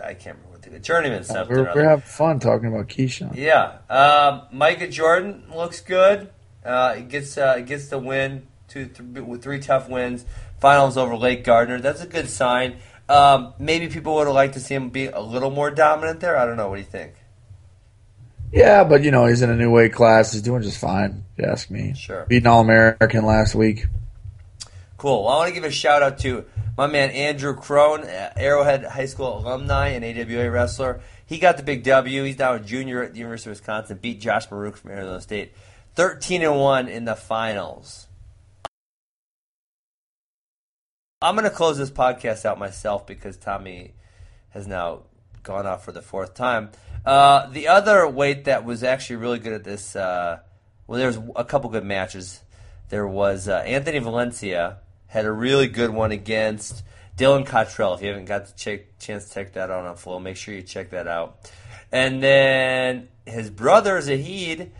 [0.02, 1.56] I can't remember journeyman something.
[1.56, 3.34] or We're, we're having fun talking about Keyshawn.
[3.36, 6.30] Yeah, um, Micah Jordan looks good.
[6.64, 10.24] Uh, gets uh, gets the win, two th- with three tough wins.
[10.60, 11.80] Finals over Lake Gardner.
[11.80, 12.78] That's a good sign.
[13.08, 16.36] Um, maybe people would have liked to see him be a little more dominant there.
[16.36, 16.68] I don't know.
[16.68, 17.14] What do you think?
[18.52, 20.32] Yeah, but you know, he's in a new weight class.
[20.32, 21.94] He's doing just fine, if you ask me.
[21.94, 22.24] Sure.
[22.28, 23.86] Beating All American last week.
[24.96, 25.24] Cool.
[25.24, 26.44] Well, I want to give a shout out to
[26.78, 31.00] my man Andrew Crone, Arrowhead High School alumni and AWA wrestler.
[31.26, 32.22] He got the big W.
[32.22, 33.98] He's now a junior at the University of Wisconsin.
[34.00, 35.52] Beat Josh Maruk from Arizona State,
[35.96, 38.06] thirteen and one in the finals.
[41.20, 43.94] I'm going to close this podcast out myself because Tommy
[44.50, 45.02] has now
[45.42, 46.70] gone off for the fourth time.
[47.04, 50.38] Uh, the other weight that was actually really good at this, uh,
[50.86, 52.40] well, there was a couple good matches.
[52.88, 56.84] There was uh, Anthony Valencia had a really good one against
[57.16, 57.94] Dylan Cottrell.
[57.94, 60.62] If you haven't got the chance to check that out on Flow, make sure you
[60.62, 61.50] check that out.
[61.90, 64.70] And then his brother Zahid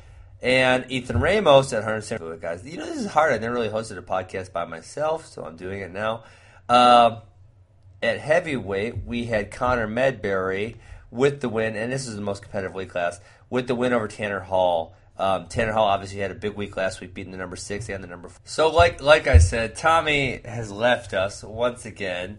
[0.41, 2.65] and Ethan Ramos at 170 guys.
[2.65, 3.33] You know, this is hard.
[3.33, 6.25] I never really hosted a podcast by myself, so I'm doing it now.
[6.69, 7.21] Uh,
[8.03, 10.77] at heavyweight, we had Connor Medbury
[11.11, 13.21] with the win, and this is the most competitive weight class,
[13.51, 14.95] with the win over Tanner Hall.
[15.19, 18.03] Um, Tanner Hall obviously had a big week last week, beating the number six and
[18.03, 18.41] the number four.
[18.45, 22.39] So, like like I said, Tommy has left us once again.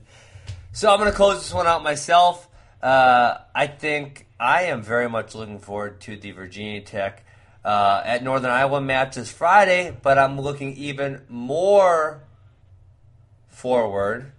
[0.71, 2.47] So I'm going to close this one out myself.
[2.81, 7.25] Uh, I think I am very much looking forward to the Virginia Tech
[7.65, 12.23] uh, at Northern Iowa match this Friday, but I'm looking even more
[13.47, 14.31] forward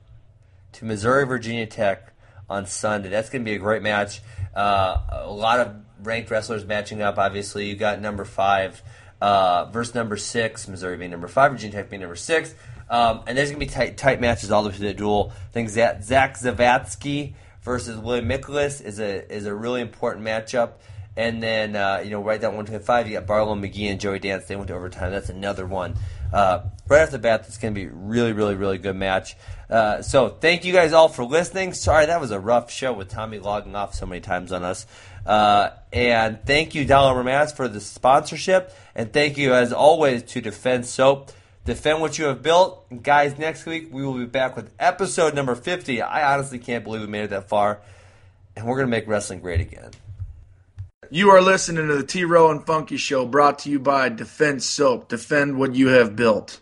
[0.73, 2.15] to Missouri Virginia Tech
[2.49, 3.11] on Sunday.
[3.11, 4.23] That's going to be a great match.
[4.55, 7.19] Uh, a lot of ranked wrestlers matching up.
[7.19, 8.83] Obviously, you got number five
[9.21, 10.69] uh, versus number six.
[10.69, 12.55] Missouri being number five, Virginia Tech being number six.
[12.89, 15.33] Um, and there's going to be tight, tight matches all the way to the duel.
[15.33, 20.73] I think Zach, Zavatsky versus William Mikolas is a is a really important matchup.
[21.17, 24.01] And then uh, you know right down one twenty five, you got Barlow McGhee and
[24.01, 24.47] Joey Dance.
[24.47, 25.13] They went to overtime.
[25.13, 25.97] That's another one.
[26.33, 29.37] Uh, right off the bat, that's going to be really, really, really good match.
[29.69, 31.73] Uh, so thank you guys all for listening.
[31.73, 34.87] Sorry that was a rough show with Tommy logging off so many times on us.
[35.25, 38.75] Uh, and thank you, Dollamur, for the sponsorship.
[38.95, 41.33] And thank you, as always, to Defense Soap.
[41.65, 42.87] Defend what you have built.
[42.91, 46.03] And guys, next week we will be back with episode number 50.
[46.03, 47.81] I honestly can't believe we made it that far.
[48.57, 49.91] And we're going to make wrestling great again.
[51.13, 54.65] You are listening to the T Row and Funky Show brought to you by Defense
[54.65, 55.09] Soap.
[55.09, 56.60] Defend what you have built.